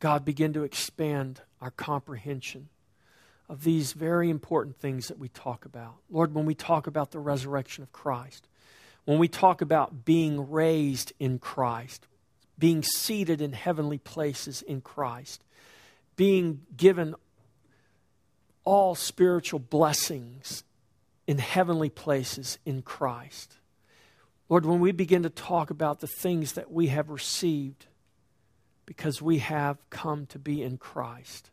[0.00, 2.68] God, begin to expand our comprehension
[3.48, 5.94] of these very important things that we talk about.
[6.10, 8.48] Lord, when we talk about the resurrection of Christ,
[9.08, 12.06] when we talk about being raised in Christ,
[12.58, 15.42] being seated in heavenly places in Christ,
[16.14, 17.14] being given
[18.64, 20.62] all spiritual blessings
[21.26, 23.56] in heavenly places in Christ.
[24.50, 27.86] Lord, when we begin to talk about the things that we have received
[28.84, 31.50] because we have come to be in Christ,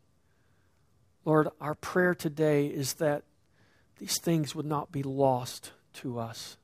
[1.23, 3.23] Lord, our prayer today is that
[3.97, 6.57] these things would not be lost to us,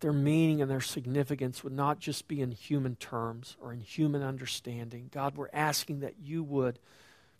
[0.00, 4.22] their meaning and their significance would not just be in human terms or in human
[4.22, 5.10] understanding.
[5.12, 6.78] God, we're asking that you would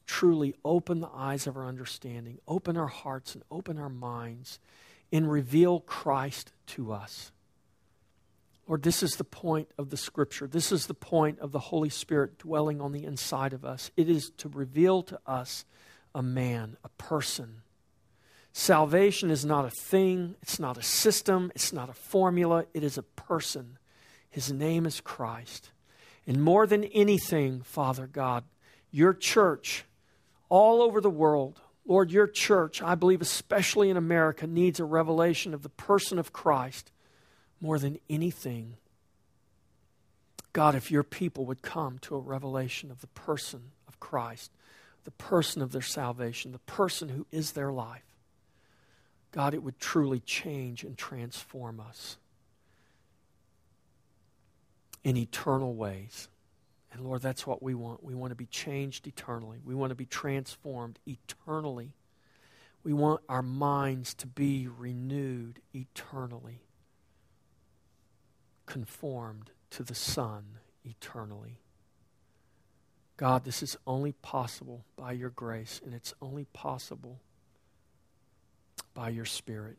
[0.06, 4.58] truly open the eyes of our understanding, open our hearts, and open our minds,
[5.12, 7.30] and reveal Christ to us.
[8.66, 10.46] Lord, this is the point of the Scripture.
[10.46, 13.90] This is the point of the Holy Spirit dwelling on the inside of us.
[13.96, 15.64] It is to reveal to us
[16.14, 17.62] a man, a person.
[18.52, 22.98] Salvation is not a thing, it's not a system, it's not a formula, it is
[22.98, 23.78] a person.
[24.30, 25.70] His name is Christ.
[26.26, 28.44] And more than anything, Father God,
[28.90, 29.84] your church
[30.48, 35.54] all over the world, Lord, your church, I believe especially in America, needs a revelation
[35.54, 36.90] of the person of Christ
[37.60, 38.76] more than anything.
[40.52, 44.50] God, if your people would come to a revelation of the person of Christ,
[45.04, 48.07] the person of their salvation, the person who is their life,
[49.30, 52.16] God, it would truly change and transform us
[55.04, 56.28] in eternal ways.
[56.92, 58.02] And Lord, that's what we want.
[58.02, 59.58] We want to be changed eternally.
[59.64, 61.94] We want to be transformed eternally.
[62.82, 66.62] We want our minds to be renewed eternally
[68.64, 70.44] conformed to the Son
[70.84, 71.58] eternally.
[73.16, 77.20] God, this is only possible by your grace, and it's only possible
[78.98, 79.76] by your Spirit.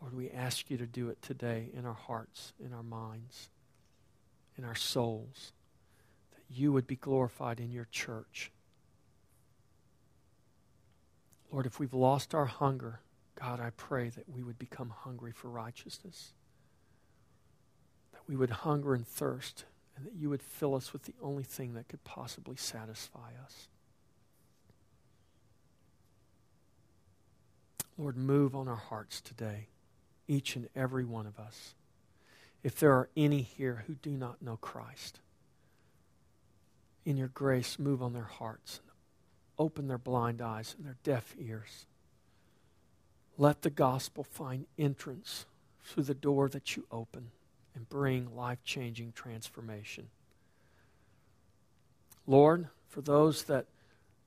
[0.00, 3.50] Lord, we ask you to do it today in our hearts, in our minds,
[4.58, 5.52] in our souls,
[6.32, 8.50] that you would be glorified in your church.
[11.52, 12.98] Lord, if we've lost our hunger,
[13.40, 16.32] God, I pray that we would become hungry for righteousness
[18.10, 19.66] that we would hunger and thirst,
[19.96, 23.68] and that you would fill us with the only thing that could possibly satisfy us.
[27.96, 29.68] Lord, move on our hearts today,
[30.26, 31.74] each and every one of us.
[32.62, 35.20] If there are any here who do not know Christ,
[37.04, 38.90] in your grace, move on their hearts and
[39.58, 41.86] open their blind eyes and their deaf ears.
[43.36, 45.46] Let the gospel find entrance
[45.84, 47.30] through the door that you open
[47.74, 50.08] and bring life changing transformation.
[52.26, 53.66] Lord, for those that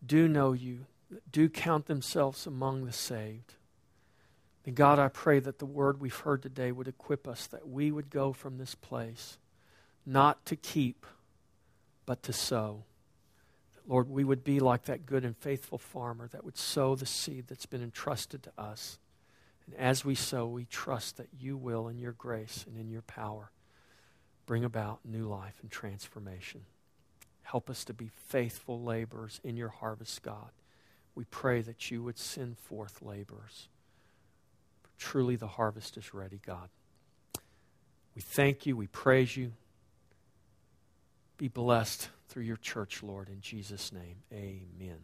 [0.05, 0.85] do know you,
[1.31, 3.53] do count themselves among the saved,
[4.67, 7.89] and God, I pray that the word we've heard today would equip us, that we
[7.89, 9.37] would go from this place
[10.05, 11.05] not to keep,
[12.05, 12.83] but to sow.
[13.75, 17.05] That, Lord, we would be like that good and faithful farmer that would sow the
[17.05, 18.99] seed that's been entrusted to us.
[19.65, 23.03] And as we sow, we trust that you will, in your grace and in your
[23.03, 23.51] power,
[24.45, 26.65] bring about new life and transformation.
[27.43, 30.49] Help us to be faithful laborers in your harvest, God.
[31.17, 33.69] We pray that you would send forth laborers.
[34.83, 36.69] For truly, the harvest is ready, God.
[38.13, 38.77] We thank you.
[38.77, 39.53] We praise you.
[41.39, 43.29] Be blessed through your church, Lord.
[43.29, 44.99] In Jesus' name, amen.